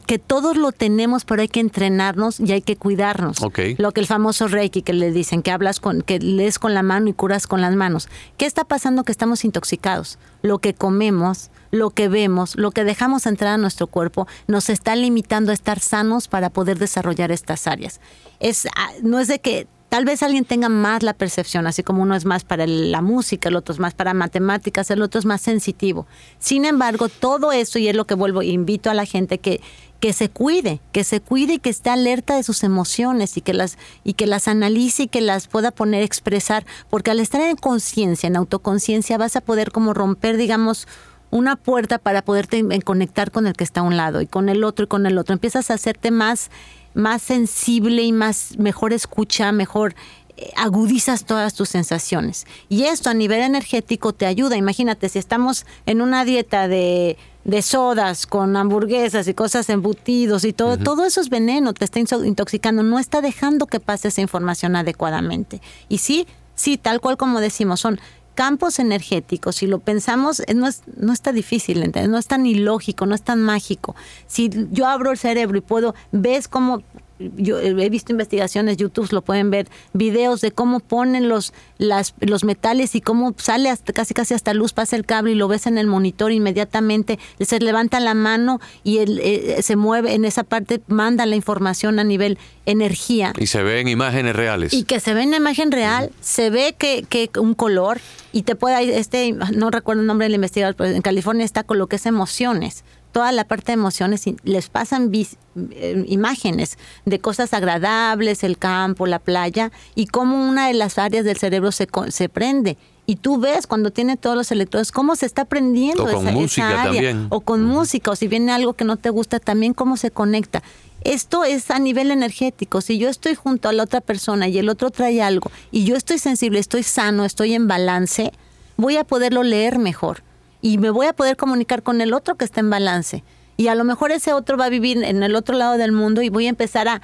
que 0.08 0.18
todos 0.18 0.58
lo 0.58 0.72
tenemos, 0.72 1.26
pero 1.26 1.44
hay 1.44 1.48
que 1.48 1.60
entrenarnos 1.60 2.40
y 2.40 2.54
hay 2.54 2.64
que 2.64 2.76
cuidarnos. 2.76 3.38
Lo 3.78 3.92
que 3.92 4.02
el 4.02 4.08
famoso 4.08 4.48
Reiki 4.48 4.82
que 4.82 4.94
le 4.94 5.12
dicen, 5.12 5.44
que 5.44 5.52
hablas 5.52 5.80
con, 5.80 6.02
que 6.02 6.18
lees 6.18 6.58
con 6.58 6.74
la 6.74 6.82
mano 6.82 7.08
y 7.08 7.14
curas 7.14 7.46
con 7.46 7.62
las 7.62 7.76
manos. 7.76 8.10
¿Qué 8.38 8.48
está 8.48 8.64
pasando? 8.64 9.04
Que 9.04 9.12
estamos 9.12 9.46
intoxicados. 9.46 10.18
Lo 10.42 10.58
que 10.58 10.74
comemos, 10.74 11.52
lo 11.76 11.92
que 11.92 12.08
vemos, 12.08 12.56
lo 12.56 12.72
que 12.72 12.84
dejamos 12.84 13.26
entrar 13.26 13.54
a 13.54 13.58
nuestro 13.58 13.88
cuerpo, 13.88 14.28
nos 14.48 14.70
está 14.70 14.96
limitando 14.96 15.52
a 15.52 15.54
estar 15.54 15.80
sanos 15.80 16.28
para 16.28 16.50
poder 16.50 16.80
desarrollar 16.80 17.32
estas 17.32 17.68
áreas. 17.68 18.00
Es, 18.40 18.68
ah, 18.76 18.92
no 19.02 19.20
es 19.20 19.28
de 19.28 19.40
que 19.40 19.68
tal 19.90 20.04
vez 20.04 20.24
alguien 20.24 20.44
tenga 20.44 20.68
más 20.68 21.04
la 21.04 21.14
percepción, 21.14 21.68
así 21.68 21.84
como 21.84 22.02
uno 22.02 22.16
es 22.16 22.26
más 22.26 22.44
para 22.44 22.68
la 22.68 23.02
música, 23.02 23.50
el 23.50 23.56
otro 23.56 23.74
es 23.74 23.80
más 23.80 23.94
para 23.94 24.14
matemáticas, 24.14 24.92
el 24.92 25.02
otro 25.02 25.20
es 25.20 25.26
más 25.26 25.42
sensitivo. 25.42 26.06
Sin 26.40 26.66
embargo, 26.66 27.08
todo 27.08 27.52
eso, 27.52 27.80
y 27.80 27.88
es 27.88 27.96
lo 27.96 28.06
que 28.06 28.16
vuelvo, 28.16 28.42
invito 28.42 28.90
a 28.90 28.94
la 28.94 29.06
gente 29.06 29.38
que, 29.38 29.62
que 30.00 30.12
se 30.12 30.30
cuide, 30.30 30.82
que 30.92 31.04
se 31.04 31.22
cuide 31.22 31.54
y 31.54 31.60
que 31.60 31.70
esté 31.70 31.92
alerta 31.92 32.36
de 32.36 32.44
sus 32.44 32.64
emociones 32.64 33.38
y 33.38 33.42
que 33.42 33.54
las, 33.54 33.78
y 34.04 34.14
que 34.14 34.28
las 34.28 34.48
analice 34.48 35.04
y 35.04 35.08
que 35.08 35.22
las 35.22 35.48
pueda 35.48 35.72
poner 35.72 36.04
expresar, 36.04 36.66
porque 36.90 37.12
al 37.12 37.22
estar 37.22 37.42
en 37.42 37.56
conciencia, 37.56 38.28
en 38.28 38.36
autoconciencia, 38.36 39.18
vas 39.18 39.36
a 39.38 39.42
poder 39.42 39.72
como 39.72 39.94
romper, 39.94 40.36
digamos, 40.36 40.88
una 41.36 41.58
puerta 41.58 41.98
para 41.98 42.24
poderte 42.24 42.64
conectar 42.84 43.30
con 43.30 43.46
el 43.46 43.54
que 43.54 43.66
está 43.66 43.82
a 43.82 43.84
un 43.84 43.98
lado 43.98 44.22
y 44.22 44.28
con 44.28 44.48
el 44.48 44.64
otro 44.64 44.86
y 44.86 44.88
con 44.88 45.06
el 45.06 45.18
otro. 45.18 45.34
Empiezas 45.34 45.70
a 45.70 45.74
hacerte 45.74 46.10
más, 46.10 46.50
más 46.94 47.22
sensible 47.22 48.04
y 48.04 48.14
más 48.14 48.58
mejor 48.58 48.94
escucha, 48.94 49.52
mejor 49.52 49.96
eh, 50.38 50.52
agudizas 50.56 51.26
todas 51.26 51.54
tus 51.54 51.68
sensaciones. 51.68 52.48
Y 52.70 52.84
esto 52.86 53.10
a 53.10 53.14
nivel 53.14 53.42
energético 53.42 54.14
te 54.14 54.26
ayuda. 54.26 54.56
Imagínate, 54.56 55.10
si 55.10 55.20
estamos 55.20 55.66
en 55.86 56.02
una 56.02 56.24
dieta 56.24 56.70
de, 56.70 57.18
de 57.44 57.62
sodas 57.62 58.28
con 58.28 58.56
hamburguesas 58.56 59.28
y 59.28 59.34
cosas 59.34 59.70
embutidos 59.70 60.46
y 60.46 60.54
todo, 60.54 60.78
todo 60.78 61.04
eso 61.04 61.20
es 61.20 61.28
veneno, 61.28 61.74
te 61.74 61.84
está 61.84 62.00
intoxicando, 62.00 62.82
no 62.82 62.98
está 62.98 63.20
dejando 63.20 63.68
que 63.68 63.82
pase 63.82 64.08
esa 64.08 64.22
información 64.22 64.78
adecuadamente. 64.78 65.62
Y 65.90 65.98
sí, 65.98 66.28
sí, 66.56 66.78
tal 66.78 67.02
cual 67.02 67.18
como 67.18 67.42
decimos, 67.42 67.82
son 67.82 68.00
campos 68.36 68.80
energéticos, 68.80 69.56
si 69.56 69.68
lo 69.68 69.80
pensamos, 69.80 70.42
eh, 70.42 70.54
no, 70.54 70.68
es, 70.68 70.84
no 70.98 71.14
está 71.14 71.32
difícil, 71.32 71.82
¿entendés? 71.82 72.10
no 72.10 72.18
es 72.18 72.28
tan 72.28 72.46
ilógico, 72.46 73.06
no 73.06 73.16
es 73.16 73.24
tan 73.24 73.42
mágico. 73.42 73.96
Si 74.28 74.50
yo 74.72 74.88
abro 74.88 75.12
el 75.12 75.18
cerebro 75.18 75.58
y 75.58 75.62
puedo, 75.62 75.96
ves 76.12 76.48
cómo 76.48 76.84
yo 77.20 77.60
he 77.60 77.90
visto 77.90 78.12
investigaciones, 78.12 78.78
YouTube 78.78 79.12
lo 79.12 79.22
pueden 79.22 79.50
ver, 79.50 79.68
videos 79.94 80.42
de 80.42 80.52
cómo 80.52 80.80
ponen 80.80 81.30
los, 81.30 81.54
las, 81.78 82.14
los 82.20 82.44
metales 82.44 82.96
y 82.96 83.02
cómo 83.02 83.34
sale 83.38 83.70
hasta, 83.70 83.94
casi 83.94 84.14
casi 84.14 84.34
hasta 84.34 84.54
luz, 84.54 84.74
pasa 84.74 84.96
el 84.96 85.06
cable 85.06 85.32
y 85.32 85.36
lo 85.36 85.48
ves 85.48 85.68
en 85.68 85.78
el 85.78 85.88
monitor 85.88 86.32
inmediatamente, 86.32 87.20
se 87.40 87.60
levanta 87.60 88.00
la 88.00 88.14
mano 88.14 88.60
y 88.84 88.98
él, 88.98 89.20
eh, 89.24 89.62
se 89.62 89.76
mueve 89.76 90.14
en 90.14 90.26
esa 90.26 90.44
parte, 90.44 90.82
manda 90.88 91.26
la 91.26 91.36
información 91.36 92.00
a 92.00 92.04
nivel 92.04 92.38
energía. 92.66 93.34
Y 93.38 93.48
se 93.48 93.64
ve 93.64 93.80
en 93.80 93.88
imágenes 93.88 94.36
reales. 94.36 94.74
Y 94.74 94.84
que 94.84 95.00
se 95.00 95.14
ve 95.14 95.24
en 95.24 95.34
imagen 95.34 95.72
real, 95.72 96.12
se 96.22 96.50
ve 96.50 96.76
que, 96.78 97.04
que 97.08 97.30
un 97.40 97.54
color 97.54 98.00
y 98.34 98.44
te 98.44 98.56
puede, 98.56 98.98
este, 99.00 99.34
no 99.54 99.72
recuerdo 99.72 100.02
el 100.02 100.08
nombre 100.08 100.26
del 100.26 100.36
investigador, 100.36 100.76
pero 100.76 100.90
en 100.90 101.02
California 101.02 101.46
está 101.46 101.64
con 101.64 101.78
lo 101.78 101.88
que 101.88 101.96
es 101.96 102.06
emociones 102.06 102.84
toda 103.16 103.32
la 103.32 103.46
parte 103.46 103.68
de 103.68 103.76
emociones 103.76 104.26
les 104.44 104.68
pasan 104.68 105.10
eh, 105.14 106.04
imágenes 106.10 106.78
de 107.06 107.20
cosas 107.20 107.54
agradables, 107.54 108.44
el 108.44 108.58
campo, 108.58 109.08
la 109.08 109.20
playa, 109.20 109.72
y 109.96 110.08
cómo 110.08 110.46
una 110.46 110.68
de 110.68 110.74
las 110.74 110.98
áreas 110.98 111.24
del 111.24 111.38
cerebro 111.38 111.72
se, 111.72 111.88
se 112.10 112.28
prende. 112.28 112.76
Y 113.06 113.16
tú 113.16 113.38
ves 113.38 113.68
cuando 113.68 113.92
tiene 113.92 114.18
todos 114.18 114.36
los 114.36 114.52
electrodos 114.52 114.92
cómo 114.92 115.16
se 115.16 115.28
está 115.28 115.46
prendiendo 115.46 116.04
o 116.04 116.12
con 116.12 116.26
música 116.26 116.84
También. 116.84 117.28
O 117.30 117.40
con 117.40 117.64
música, 117.64 118.12
o 118.12 118.18
si 118.18 118.28
viene 118.28 118.52
algo 118.52 118.74
que 118.74 118.84
no 118.84 118.98
te 118.98 119.10
gusta, 119.12 119.40
también 119.40 119.74
cómo 119.74 119.96
se 119.96 120.12
conecta. 120.12 120.62
Esto 121.06 121.46
es 121.46 121.72
a 121.72 121.80
nivel 121.80 122.12
energético. 122.12 122.82
Si 122.82 122.98
yo 122.98 123.08
estoy 123.08 123.36
junto 123.36 123.70
a 123.70 123.72
la 123.72 123.84
otra 123.84 124.02
persona 124.02 124.50
y 124.50 124.58
el 124.58 124.68
otro 124.68 124.92
trae 124.92 125.22
algo, 125.22 125.52
y 125.72 125.86
yo 125.86 125.96
estoy 125.96 126.20
sensible, 126.20 126.60
estoy 126.60 126.84
sano, 126.84 127.24
estoy 127.24 127.54
en 127.54 127.70
balance, 127.70 128.34
voy 128.76 128.98
a 128.98 129.06
poderlo 129.06 129.42
leer 129.42 129.80
mejor 129.80 130.25
y 130.66 130.80
me 130.80 130.90
voy 130.90 131.06
a 131.06 131.14
poder 131.14 131.38
comunicar 131.38 131.84
con 131.84 132.02
el 132.02 132.12
otro 132.12 132.38
que 132.38 132.44
está 132.44 132.60
en 132.60 132.72
balance. 132.72 133.24
Y 133.56 133.68
a 133.68 133.76
lo 133.76 133.84
mejor 133.84 134.12
ese 134.12 134.34
otro 134.34 134.58
va 134.58 134.66
a 134.66 134.70
vivir 134.70 135.04
en 135.04 135.22
el 135.22 135.36
otro 135.36 135.56
lado 135.56 135.78
del 135.78 135.92
mundo 135.92 136.24
y 136.24 136.30
voy 136.30 136.48
a 136.48 136.50
empezar 136.50 136.88
a 136.88 137.04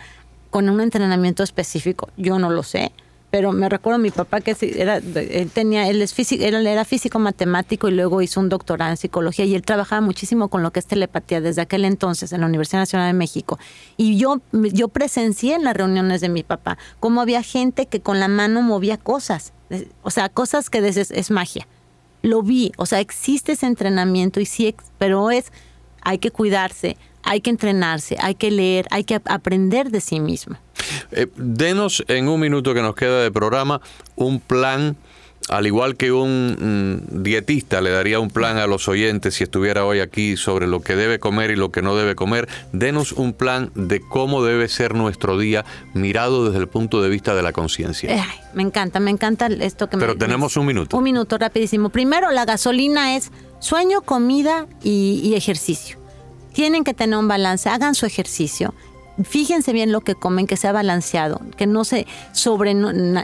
con 0.49 0.67
un 0.67 0.81
entrenamiento 0.81 1.43
específico. 1.43 2.09
Yo 2.17 2.39
no 2.39 2.49
lo 2.49 2.63
sé, 2.63 2.91
pero 3.29 3.51
me 3.51 3.69
recuerdo 3.69 3.99
mi 3.99 4.09
papá 4.09 4.41
que 4.41 4.55
era, 4.75 4.97
él 4.97 5.51
tenía, 5.53 5.87
él 5.87 6.01
es 6.01 6.11
físico, 6.11 6.43
él 6.43 6.65
era 6.65 6.85
físico 6.85 7.19
matemático 7.19 7.87
y 7.87 7.91
luego 7.91 8.23
hizo 8.23 8.39
un 8.39 8.49
doctorado 8.49 8.89
en 8.89 8.97
psicología 8.97 9.45
y 9.45 9.53
él 9.53 9.61
trabajaba 9.61 10.01
muchísimo 10.01 10.47
con 10.47 10.63
lo 10.63 10.71
que 10.71 10.79
es 10.79 10.87
telepatía 10.87 11.39
desde 11.39 11.61
aquel 11.61 11.85
entonces 11.85 12.33
en 12.33 12.41
la 12.41 12.47
Universidad 12.47 12.79
Nacional 12.79 13.09
de 13.09 13.13
México. 13.13 13.59
Y 13.95 14.17
yo, 14.17 14.41
yo 14.51 14.87
presencié 14.87 15.53
en 15.53 15.65
las 15.65 15.77
reuniones 15.77 16.19
de 16.21 16.29
mi 16.29 16.41
papá 16.41 16.79
cómo 16.99 17.21
había 17.21 17.43
gente 17.43 17.85
que 17.85 18.01
con 18.01 18.19
la 18.19 18.27
mano 18.27 18.63
movía 18.63 18.97
cosas, 18.97 19.53
o 20.01 20.09
sea, 20.09 20.29
cosas 20.29 20.71
que 20.71 20.79
es 20.87 21.29
magia 21.29 21.67
lo 22.21 22.41
vi, 22.41 22.71
o 22.77 22.85
sea, 22.85 22.99
existe 22.99 23.53
ese 23.53 23.65
entrenamiento 23.65 24.39
y 24.39 24.45
sí, 24.45 24.75
pero 24.97 25.31
es, 25.31 25.51
hay 26.01 26.19
que 26.19 26.31
cuidarse, 26.31 26.97
hay 27.23 27.41
que 27.41 27.49
entrenarse, 27.49 28.17
hay 28.19 28.35
que 28.35 28.51
leer, 28.51 28.87
hay 28.91 29.03
que 29.03 29.21
aprender 29.25 29.89
de 29.91 30.01
sí 30.01 30.19
mismo. 30.19 30.57
Eh, 31.11 31.27
denos 31.35 32.03
en 32.07 32.27
un 32.27 32.39
minuto 32.39 32.73
que 32.73 32.81
nos 32.81 32.95
queda 32.95 33.21
de 33.21 33.31
programa 33.31 33.81
un 34.15 34.39
plan 34.39 34.97
al 35.51 35.67
igual 35.67 35.97
que 35.97 36.13
un 36.13 37.03
mm, 37.11 37.23
dietista 37.23 37.81
le 37.81 37.91
daría 37.91 38.19
un 38.19 38.29
plan 38.29 38.57
a 38.57 38.67
los 38.67 38.87
oyentes 38.87 39.35
si 39.35 39.43
estuviera 39.43 39.85
hoy 39.85 39.99
aquí 39.99 40.37
sobre 40.37 40.65
lo 40.65 40.81
que 40.81 40.95
debe 40.95 41.19
comer 41.19 41.51
y 41.51 41.57
lo 41.57 41.71
que 41.71 41.81
no 41.81 41.95
debe 41.95 42.15
comer, 42.15 42.47
denos 42.71 43.11
un 43.11 43.33
plan 43.33 43.69
de 43.75 43.99
cómo 43.99 44.43
debe 44.43 44.69
ser 44.69 44.95
nuestro 44.95 45.37
día 45.37 45.65
mirado 45.93 46.45
desde 46.45 46.59
el 46.59 46.69
punto 46.69 47.01
de 47.01 47.09
vista 47.09 47.35
de 47.35 47.43
la 47.43 47.51
conciencia. 47.51 48.25
me 48.53 48.63
encanta, 48.63 49.01
me 49.01 49.11
encanta 49.11 49.47
esto 49.47 49.89
que 49.89 49.97
Pero 49.97 50.17
tenemos 50.17 50.55
un 50.55 50.65
minuto. 50.65 50.97
Un 50.97 51.03
minuto 51.03 51.37
rapidísimo. 51.37 51.89
Primero, 51.89 52.31
la 52.31 52.45
gasolina 52.45 53.17
es 53.17 53.31
sueño, 53.59 54.01
comida 54.01 54.67
y 54.81 55.33
ejercicio. 55.35 55.97
Tienen 56.53 56.85
que 56.85 56.93
tener 56.93 57.17
un 57.17 57.27
balance, 57.27 57.69
hagan 57.69 57.93
su 57.93 58.05
ejercicio 58.05 58.73
fíjense 59.23 59.73
bien 59.73 59.91
lo 59.91 60.01
que 60.01 60.15
comen, 60.15 60.47
que 60.47 60.57
sea 60.57 60.71
balanceado, 60.71 61.41
que 61.57 61.67
no 61.67 61.83
se 61.83 62.07
sobre 62.31 62.75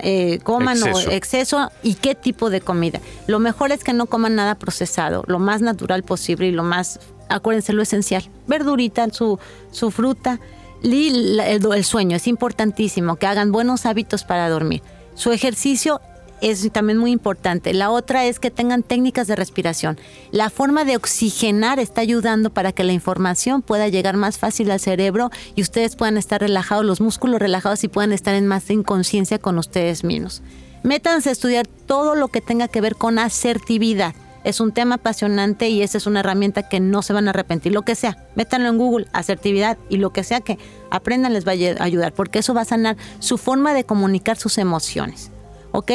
eh, 0.04 0.40
coman 0.44 0.78
exceso. 0.78 1.10
o 1.10 1.12
exceso 1.12 1.72
y 1.84 1.96
qué 1.96 2.16
tipo 2.16 2.50
de 2.50 2.62
comida. 2.62 3.00
Lo 3.28 3.40
mejor 3.40 3.72
es 3.72 3.84
que 3.84 3.94
no 3.94 4.06
coman 4.06 4.36
nada 4.36 4.56
procesado, 4.56 5.24
lo 5.28 5.40
más 5.40 5.62
natural 5.62 6.04
posible 6.04 6.48
y 6.48 6.52
lo 6.52 6.64
más, 6.64 7.00
acuérdense, 7.30 7.74
lo 7.74 7.82
esencial. 7.82 8.30
Verdurita, 8.48 9.10
su, 9.12 9.40
su 9.72 9.92
fruta. 9.92 10.40
Y 10.84 11.40
el 11.40 11.84
sueño 11.84 12.18
es 12.18 12.28
importantísimo, 12.28 13.16
que 13.16 13.26
hagan 13.26 13.52
buenos 13.52 13.88
hábitos 13.88 14.24
para 14.24 14.48
dormir. 14.48 14.84
Su 15.16 15.32
ejercicio 15.32 16.02
es 16.42 16.72
también 16.72 16.98
muy 16.98 17.12
importante. 17.12 17.74
La 17.74 17.90
otra 17.90 18.26
es 18.26 18.40
que 18.40 18.52
tengan 18.52 18.84
técnicas 18.84 19.28
de 19.28 19.36
respiración. 19.36 20.00
La 20.32 20.50
forma 20.50 20.86
de 20.86 20.96
oxigenar 20.96 21.80
está 21.80 22.02
ayudando 22.02 22.50
para 22.50 22.72
que 22.72 22.84
la 22.84 22.94
información 22.94 23.62
pueda 23.62 23.88
llegar 23.88 24.18
más 24.18 24.38
fácil 24.38 24.72
al 24.72 24.80
cerebro 24.80 25.30
y 25.56 25.62
ustedes 25.62 25.96
puedan 25.96 26.18
estar 26.18 26.42
relajados, 26.42 26.86
los 26.86 27.02
músculos 27.02 27.40
relajados 27.40 27.84
y 27.84 27.88
puedan 27.88 28.14
estar 28.14 28.36
en 28.36 28.48
más 28.48 28.70
inconsciencia 28.70 29.40
con 29.40 29.58
ustedes 29.58 30.04
mismos. 30.04 30.42
Métanse 30.84 31.30
a 31.30 31.32
estudiar 31.34 31.68
todo 31.68 32.16
lo 32.16 32.28
que 32.30 32.42
tenga 32.42 32.68
que 32.68 32.82
ver 32.82 32.96
con 32.96 33.20
asertividad. 33.20 34.16
Es 34.44 34.62
un 34.62 34.72
tema 34.72 34.96
apasionante 34.96 35.68
y 35.68 35.82
esa 35.82 35.98
es 35.98 36.08
una 36.08 36.22
herramienta 36.22 36.70
que 36.70 36.80
no 36.80 37.02
se 37.02 37.12
van 37.12 37.28
a 37.28 37.32
arrepentir. 37.32 37.74
Lo 37.74 37.82
que 37.82 37.96
sea, 37.96 38.26
métanlo 38.36 38.70
en 38.70 38.78
Google, 38.78 39.08
asertividad 39.12 39.78
y 39.90 39.98
lo 39.98 40.12
que 40.14 40.24
sea 40.24 40.40
que 40.40 40.58
aprendan 40.90 41.34
les 41.34 41.46
va 41.46 41.52
a 41.52 41.84
ayudar, 41.84 42.14
porque 42.14 42.40
eso 42.40 42.54
va 42.54 42.62
a 42.62 42.66
sanar 42.66 42.96
su 43.20 43.38
forma 43.38 43.74
de 43.74 43.84
comunicar 43.84 44.38
sus 44.38 44.58
emociones. 44.58 45.32
¿Ok? 45.78 45.92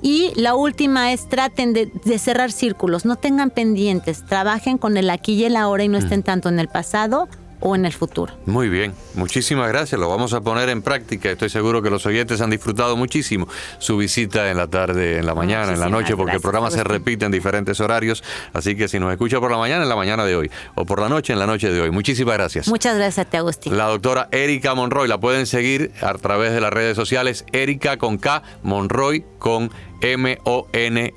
Y 0.00 0.30
la 0.36 0.54
última 0.54 1.12
es 1.12 1.28
traten 1.28 1.72
de, 1.72 1.90
cerrar 2.18 2.52
círculos, 2.52 3.04
no 3.04 3.16
tengan 3.16 3.50
pendientes, 3.50 4.24
trabajen 4.24 4.78
con 4.78 4.96
el 4.96 5.10
aquí 5.10 5.34
y 5.34 5.44
el 5.44 5.56
ahora 5.56 5.82
y 5.82 5.88
no 5.88 5.98
estén 5.98 6.20
mm. 6.20 6.24
tanto 6.24 6.48
en 6.48 6.60
el 6.60 6.68
pasado 6.68 7.28
o 7.60 7.74
en 7.74 7.84
el 7.84 7.92
futuro. 7.92 8.32
Muy 8.46 8.68
bien, 8.68 8.94
muchísimas 9.14 9.68
gracias, 9.68 10.00
lo 10.00 10.08
vamos 10.08 10.32
a 10.32 10.40
poner 10.40 10.68
en 10.68 10.82
práctica. 10.82 11.30
Estoy 11.30 11.48
seguro 11.48 11.82
que 11.82 11.90
los 11.90 12.04
oyentes 12.06 12.40
han 12.40 12.50
disfrutado 12.50 12.96
muchísimo 12.96 13.48
su 13.78 13.96
visita 13.96 14.50
en 14.50 14.56
la 14.56 14.68
tarde, 14.68 15.18
en 15.18 15.26
la 15.26 15.34
mañana, 15.34 15.72
en 15.72 15.80
la 15.80 15.88
noche, 15.88 16.16
porque 16.16 16.36
el 16.36 16.40
programa 16.40 16.70
se 16.70 16.84
repite 16.84 17.24
en 17.24 17.32
diferentes 17.32 17.80
horarios. 17.80 18.22
Así 18.52 18.76
que 18.76 18.88
si 18.88 18.98
nos 18.98 19.10
escucha 19.12 19.40
por 19.40 19.50
la 19.50 19.58
mañana, 19.58 19.82
en 19.82 19.88
la 19.88 19.96
mañana 19.96 20.24
de 20.24 20.36
hoy, 20.36 20.50
o 20.74 20.84
por 20.84 21.00
la 21.00 21.08
noche, 21.08 21.32
en 21.32 21.38
la 21.38 21.46
noche 21.46 21.70
de 21.70 21.80
hoy. 21.80 21.90
Muchísimas 21.90 22.34
gracias. 22.34 22.68
Muchas 22.68 22.96
gracias 22.96 23.26
a 23.26 23.30
ti, 23.30 23.36
Agustín. 23.36 23.76
La 23.76 23.86
doctora 23.86 24.28
Erika 24.30 24.74
Monroy, 24.74 25.08
la 25.08 25.18
pueden 25.18 25.46
seguir 25.46 25.92
a 26.00 26.14
través 26.14 26.52
de 26.52 26.60
las 26.60 26.72
redes 26.72 26.96
sociales, 26.96 27.44
Erika 27.52 27.96
con 27.96 28.18
K, 28.18 28.42
Monroy 28.62 29.24
con 29.38 29.70
M-O-N-R-O-Y. 30.00 31.14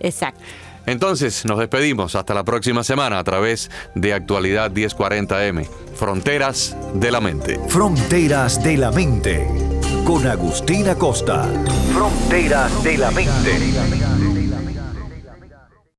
Exacto. 0.00 0.40
Entonces, 0.86 1.44
nos 1.44 1.58
despedimos 1.58 2.14
hasta 2.14 2.34
la 2.34 2.44
próxima 2.44 2.84
semana 2.84 3.18
a 3.18 3.24
través 3.24 3.70
de 3.94 4.12
Actualidad 4.12 4.70
1040M. 4.72 5.66
Fronteras 5.96 6.76
de 6.94 7.10
la 7.10 7.20
Mente. 7.20 7.60
Fronteras 7.68 8.62
de 8.62 8.76
la 8.76 8.90
Mente. 8.90 9.46
Con 10.04 10.26
Agustina 10.26 10.94
Costa. 10.94 11.48
Fronteras 11.92 12.84
de 12.84 12.98
la 12.98 13.10
Mente. 13.10 14.33